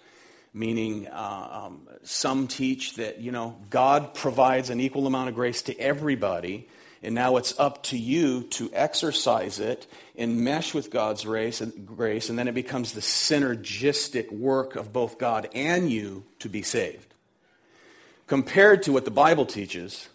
meaning 0.54 1.08
uh, 1.08 1.66
um, 1.66 1.88
some 2.04 2.48
teach 2.48 2.96
that, 2.96 3.20
you 3.20 3.32
know, 3.32 3.58
God 3.70 4.14
provides 4.14 4.70
an 4.70 4.80
equal 4.80 5.08
amount 5.08 5.30
of 5.30 5.36
grace 5.36 5.62
to 5.64 5.80
everybody, 5.80 6.68
and 7.04 7.14
now 7.14 7.38
it's 7.38 7.58
up 7.60 7.84
to 7.84 7.98
you 7.98 8.44
to 8.44 8.72
exercise 8.74 9.60
it 9.60 9.86
and 10.18 10.42
mesh 10.42 10.74
with 10.74 10.90
God's 10.90 11.24
grace, 11.24 11.62
and 11.62 12.40
then 12.40 12.48
it 12.48 12.56
becomes 12.56 12.94
the 12.94 13.02
synergistic 13.02 14.32
work 14.32 14.76
of 14.76 14.92
both 14.92 15.20
God 15.20 15.48
and 15.54 15.92
you 15.92 16.26
to 16.40 16.50
be 16.50 16.64
saved 16.64 17.14
compared 18.28 18.84
to 18.84 18.92
what 18.92 19.06
the 19.06 19.12
Bible 19.12 19.46
teaches 19.46 20.10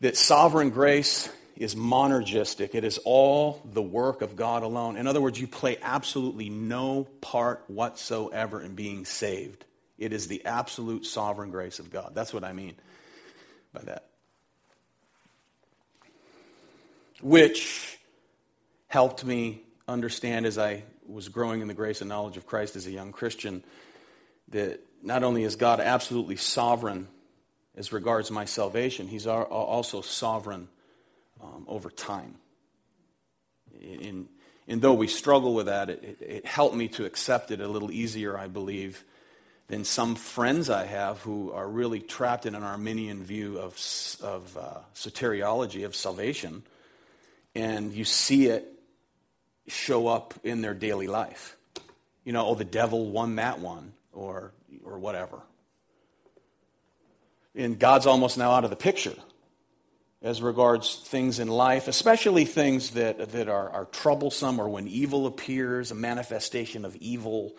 that 0.00 0.16
sovereign 0.16 0.70
grace 0.70 1.30
is 1.56 1.74
monergistic. 1.74 2.74
It 2.74 2.84
is 2.84 2.98
all 3.04 3.62
the 3.64 3.82
work 3.82 4.22
of 4.22 4.36
God 4.36 4.62
alone. 4.62 4.96
In 4.96 5.06
other 5.06 5.20
words, 5.20 5.40
you 5.40 5.46
play 5.46 5.76
absolutely 5.82 6.48
no 6.48 7.04
part 7.20 7.64
whatsoever 7.68 8.60
in 8.60 8.74
being 8.74 9.04
saved. 9.04 9.64
It 9.98 10.12
is 10.12 10.28
the 10.28 10.44
absolute 10.44 11.06
sovereign 11.06 11.50
grace 11.50 11.78
of 11.78 11.90
God. 11.90 12.12
That's 12.14 12.34
what 12.34 12.44
I 12.44 12.52
mean 12.52 12.74
by 13.72 13.82
that. 13.82 14.06
Which 17.20 17.98
helped 18.88 19.24
me 19.24 19.62
understand 19.86 20.46
as 20.46 20.58
I 20.58 20.84
was 21.06 21.28
growing 21.28 21.60
in 21.60 21.68
the 21.68 21.74
grace 21.74 22.00
and 22.00 22.08
knowledge 22.08 22.36
of 22.36 22.46
Christ 22.46 22.76
as 22.76 22.86
a 22.86 22.90
young 22.90 23.12
Christian 23.12 23.62
that 24.48 24.80
not 25.02 25.22
only 25.22 25.44
is 25.44 25.56
God 25.56 25.80
absolutely 25.80 26.36
sovereign 26.36 27.08
as 27.76 27.92
regards 27.92 28.30
my 28.30 28.44
salvation, 28.44 29.08
He's 29.08 29.26
also 29.26 30.00
sovereign 30.00 30.68
um, 31.42 31.64
over 31.68 31.90
time. 31.90 32.36
In, 33.80 34.28
and 34.68 34.80
though 34.80 34.94
we 34.94 35.08
struggle 35.08 35.54
with 35.54 35.66
that, 35.66 35.90
it, 35.90 36.18
it, 36.20 36.46
helped 36.46 36.76
me 36.76 36.88
to 36.88 37.04
accept 37.04 37.50
it 37.50 37.60
a 37.60 37.68
little 37.68 37.90
easier, 37.90 38.38
I 38.38 38.46
believe, 38.46 39.04
than 39.68 39.84
some 39.84 40.14
friends 40.14 40.70
I 40.70 40.84
have 40.86 41.20
who 41.20 41.52
are 41.52 41.68
really 41.68 42.00
trapped 42.00 42.46
in 42.46 42.54
an 42.54 42.62
Arminian 42.62 43.24
view 43.24 43.58
of, 43.58 43.74
of 44.22 44.56
uh, 44.56 44.78
soteriology, 44.94 45.84
of 45.84 45.96
salvation, 45.96 46.62
and 47.54 47.92
you 47.92 48.04
see 48.04 48.46
it 48.46 48.68
show 49.68 50.06
up 50.06 50.34
in 50.44 50.60
their 50.60 50.74
daily 50.74 51.06
life. 51.06 51.56
You 52.24 52.32
know, 52.32 52.46
oh, 52.46 52.54
the 52.54 52.64
devil 52.64 53.10
won 53.10 53.36
that 53.36 53.58
one, 53.58 53.92
or, 54.12 54.52
or 54.84 54.98
whatever 54.98 55.42
and 57.54 57.78
God's 57.78 58.06
almost 58.06 58.38
now 58.38 58.52
out 58.52 58.64
of 58.64 58.70
the 58.70 58.76
picture 58.76 59.14
as 60.22 60.40
regards 60.40 60.96
things 60.96 61.40
in 61.40 61.48
life, 61.48 61.88
especially 61.88 62.44
things 62.44 62.90
that, 62.92 63.32
that 63.32 63.48
are, 63.48 63.70
are 63.70 63.84
troublesome 63.86 64.60
or 64.60 64.68
when 64.68 64.86
evil 64.86 65.26
appears, 65.26 65.90
a 65.90 65.94
manifestation 65.94 66.84
of 66.84 66.94
evil, 66.96 67.56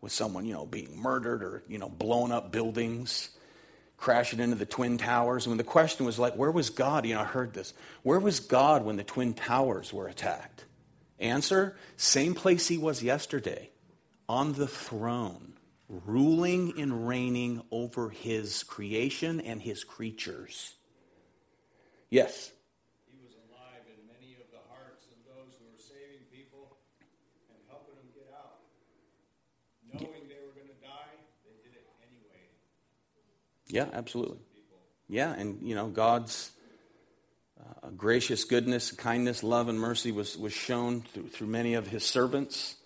with 0.00 0.12
someone, 0.12 0.46
you 0.46 0.54
know, 0.54 0.66
being 0.66 0.98
murdered 0.98 1.42
or, 1.42 1.62
you 1.68 1.78
know, 1.78 1.88
blowing 1.88 2.32
up 2.32 2.50
buildings, 2.50 3.30
crashing 3.96 4.40
into 4.40 4.56
the 4.56 4.66
Twin 4.66 4.96
Towers. 4.96 5.44
And 5.44 5.50
when 5.50 5.58
the 5.58 5.64
question 5.64 6.06
was 6.06 6.18
like, 6.18 6.34
where 6.36 6.50
was 6.50 6.70
God? 6.70 7.04
You 7.04 7.14
know, 7.14 7.20
I 7.20 7.24
heard 7.24 7.52
this. 7.52 7.74
Where 8.02 8.18
was 8.18 8.40
God 8.40 8.84
when 8.84 8.96
the 8.96 9.04
Twin 9.04 9.34
Towers 9.34 9.92
were 9.92 10.08
attacked? 10.08 10.64
Answer, 11.18 11.76
same 11.98 12.34
place 12.34 12.66
he 12.66 12.78
was 12.78 13.02
yesterday, 13.02 13.70
on 14.26 14.54
the 14.54 14.66
throne, 14.66 15.52
ruling 15.88 16.80
and 16.80 17.06
reigning 17.06 17.62
over 17.70 18.08
his 18.08 18.62
creation 18.62 19.42
and 19.42 19.60
his 19.60 19.84
creatures. 19.84 20.76
Yes. 22.10 22.50
Yeah, 33.68 33.86
absolutely. 33.92 34.38
Yeah, 35.08 35.32
and 35.32 35.60
you 35.62 35.74
know, 35.76 35.86
God's 35.88 36.50
uh, 37.60 37.90
gracious 37.96 38.44
goodness, 38.44 38.90
kindness, 38.90 39.42
love, 39.42 39.68
and 39.68 39.78
mercy 39.78 40.12
was, 40.12 40.36
was 40.36 40.52
shown 40.52 41.02
through, 41.02 41.28
through 41.28 41.46
many 41.46 41.74
of 41.74 41.86
his 41.86 42.04
servants 42.04 42.76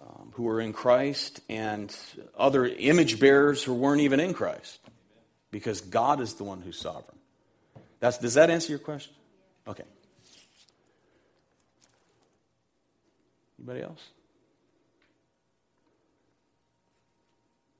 um, 0.00 0.32
who 0.34 0.44
were 0.44 0.60
in 0.60 0.72
Christ 0.72 1.40
and 1.48 1.94
other 2.36 2.66
image 2.66 3.20
bearers 3.20 3.62
who 3.62 3.74
weren't 3.74 4.00
even 4.00 4.18
in 4.18 4.34
Christ 4.34 4.78
because 5.50 5.80
God 5.80 6.20
is 6.20 6.34
the 6.34 6.44
one 6.44 6.62
who's 6.62 6.78
sovereign. 6.78 7.11
That's, 8.02 8.18
does 8.18 8.34
that 8.34 8.50
answer 8.50 8.70
your 8.72 8.80
question? 8.80 9.14
Okay. 9.64 9.84
Anybody 13.56 13.84
else? 13.84 14.00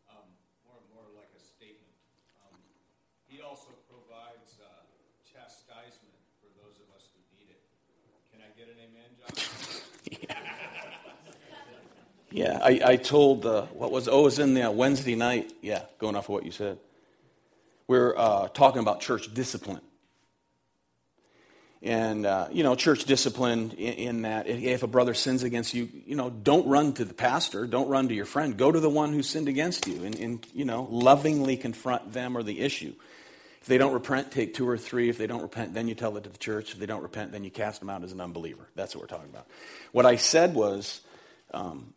Um, 0.09 0.23
more 0.65 0.77
and 0.79 0.95
more 0.95 1.03
like 1.19 1.27
a 1.37 1.41
statement. 1.43 1.91
Um, 2.47 2.61
he 3.27 3.43
also 3.43 3.71
provides 3.91 4.59
uh, 4.63 4.87
chastisement 5.27 6.15
for 6.41 6.47
those 6.55 6.79
of 6.79 6.87
us 6.95 7.09
who 7.11 7.19
need 7.37 7.51
it. 7.51 7.59
Can 8.31 8.43
I 8.43 8.51
get 8.57 8.69
an 8.69 8.79
amen, 8.79 9.11
John? 10.31 10.37
yeah, 12.31 12.61
I, 12.63 12.93
I 12.93 12.97
told, 12.97 13.45
uh, 13.45 13.63
what 13.73 13.91
was, 13.91 14.07
oh, 14.07 14.21
it 14.21 14.23
was 14.23 14.39
in 14.39 14.55
the 14.55 14.71
Wednesday 14.71 15.17
night. 15.17 15.53
Yeah, 15.63 15.83
going 15.99 16.15
off 16.15 16.27
of 16.27 16.29
what 16.29 16.47
you 16.47 16.53
said. 16.53 16.79
We're 17.89 18.17
uh, 18.17 18.47
talking 18.47 18.79
about 18.79 19.01
church 19.01 19.35
discipline. 19.35 19.81
And, 21.83 22.27
uh, 22.27 22.47
you 22.53 22.63
know, 22.63 22.77
church 22.77 23.07
discipline 23.07 23.73
in, 23.73 23.93
in, 23.95 24.23
that 24.23 24.47
if 24.47 24.85
a 24.85 24.87
brother 24.87 25.15
sins 25.15 25.43
against 25.43 25.75
you, 25.75 25.89
you 26.07 26.15
know, 26.15 26.31
don't 26.31 26.69
run 26.69 26.93
to 26.93 27.05
the 27.05 27.15
pastor, 27.15 27.67
don't 27.67 27.89
run 27.89 28.09
to 28.09 28.15
your 28.15 28.25
friend. 28.25 28.57
Go 28.57 28.71
to 28.71 28.79
the 28.79 28.89
one 28.89 29.13
who 29.13 29.23
sinned 29.23 29.49
against 29.49 29.89
you 29.89 30.05
and, 30.05 30.15
and 30.15 30.47
you 30.55 30.65
know, 30.65 30.87
lovingly 30.91 31.57
confront 31.57 32.13
them 32.13 32.37
or 32.37 32.45
the 32.45 32.61
issue. 32.61 32.95
If 33.61 33.67
they 33.67 33.79
don't 33.79 33.93
repent, 33.93 34.31
take 34.31 34.55
two 34.55 34.69
or 34.69 34.79
three. 34.79 35.09
If 35.09 35.19
they 35.19 35.27
don't 35.27 35.43
repent, 35.43 35.75
then 35.75 35.89
you 35.89 35.97
tell 35.97 36.17
it 36.17 36.25
to 36.25 36.31
the 36.31 36.39
church. 36.39 36.73
If 36.73 36.79
they 36.79 36.87
don't 36.87 37.03
repent, 37.03 37.33
then 37.33 37.43
you 37.43 37.51
cast 37.51 37.81
them 37.81 37.91
out 37.91 38.05
as 38.05 38.13
an 38.13 38.21
unbeliever. 38.21 38.69
That's 38.77 38.95
what 38.95 39.03
we're 39.03 39.17
talking 39.17 39.31
about. 39.31 39.49
What 39.91 40.07
I 40.07 40.17
said 40.17 40.55
was, 40.55 41.01
um, 41.53 41.95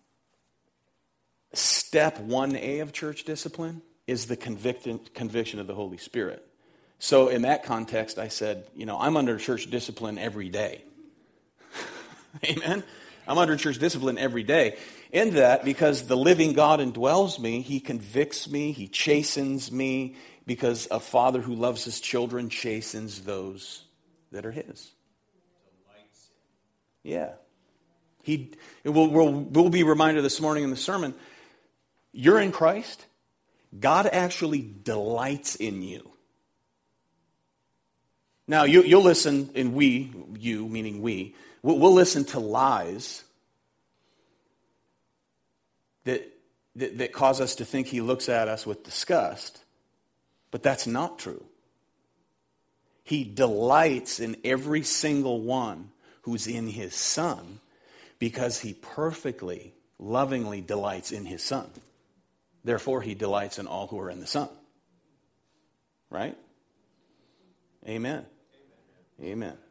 step 1.53 2.17
1A 2.19 2.81
of 2.81 2.91
church 2.91 3.23
discipline 3.23 3.81
is 4.07 4.25
the 4.25 4.35
conviction 4.35 5.59
of 5.59 5.67
the 5.67 5.75
Holy 5.75 5.97
Spirit. 5.97 6.45
So, 6.99 7.27
in 7.27 7.43
that 7.43 7.63
context, 7.63 8.17
I 8.17 8.29
said, 8.29 8.65
you 8.75 8.85
know, 8.85 8.97
I'm 8.99 9.17
under 9.17 9.37
church 9.37 9.69
discipline 9.69 10.17
every 10.17 10.49
day. 10.49 10.81
Amen? 12.45 12.83
I'm 13.27 13.37
under 13.37 13.57
church 13.57 13.79
discipline 13.79 14.17
every 14.17 14.43
day. 14.43 14.77
In 15.11 15.35
that, 15.35 15.65
because 15.65 16.07
the 16.07 16.17
living 16.17 16.53
God 16.53 16.79
indwells 16.79 17.39
me, 17.39 17.61
He 17.61 17.79
convicts 17.79 18.49
me, 18.49 18.71
He 18.71 18.87
chastens 18.87 19.71
me, 19.71 20.15
because 20.45 20.87
a 20.91 20.99
father 20.99 21.41
who 21.41 21.55
loves 21.55 21.83
his 21.83 21.99
children 21.99 22.49
chastens 22.49 23.21
those 23.21 23.83
that 24.31 24.45
are 24.45 24.51
His. 24.51 24.91
Yeah. 27.03 27.33
He, 28.23 28.53
we'll, 28.83 29.07
we'll, 29.07 29.31
we'll 29.31 29.69
be 29.69 29.83
reminded 29.83 30.23
this 30.23 30.41
morning 30.41 30.63
in 30.63 30.71
the 30.71 30.75
sermon 30.75 31.13
you're 32.11 32.39
in 32.39 32.53
Christ, 32.53 33.05
God 33.77 34.07
actually 34.11 34.61
delights 34.83 35.55
in 35.55 35.81
you. 35.81 36.09
Now, 38.47 38.63
you, 38.63 38.83
will 38.97 39.03
listen, 39.03 39.49
and 39.55 39.73
we, 39.73 40.11
you, 40.37 40.67
meaning 40.67 41.01
we, 41.01 41.35
we'll, 41.63 41.79
we'll 41.79 41.93
listen 41.93 42.25
to 42.25 42.39
lies 42.39 43.23
that, 46.03 46.27
that, 46.75 46.97
that 46.99 47.11
cause 47.11 47.41
us 47.41 47.55
to 47.55 47.65
think 47.65 47.87
he 47.87 48.01
looks 48.01 48.29
at 48.29 48.47
us 48.47 48.65
with 48.65 48.83
disgust, 48.83 49.63
but 50.51 50.61
that's 50.61 50.85
not 50.85 51.17
true. 51.17 51.43
He 53.03 53.23
delights 53.23 54.19
in 54.19 54.37
every 54.43 54.83
single 54.83 55.41
one 55.41 55.89
who's 56.23 56.47
in 56.47 56.67
his 56.67 56.95
son 56.95 57.59
because 58.19 58.59
he 58.59 58.73
perfectly, 58.73 59.73
lovingly 59.99 60.61
delights 60.61 61.11
in 61.11 61.25
his 61.25 61.41
son. 61.43 61.69
Therefore, 62.65 63.01
he 63.03 63.13
delights 63.13 63.59
in 63.59 63.67
all 63.67 63.85
who 63.85 63.99
are 63.99 64.09
in 64.09 64.19
the 64.19 64.27
Son. 64.27 64.49
Right? 66.09 66.35
Amen. 67.87 67.95
Amen. 67.95 68.25
Amen. 69.21 69.64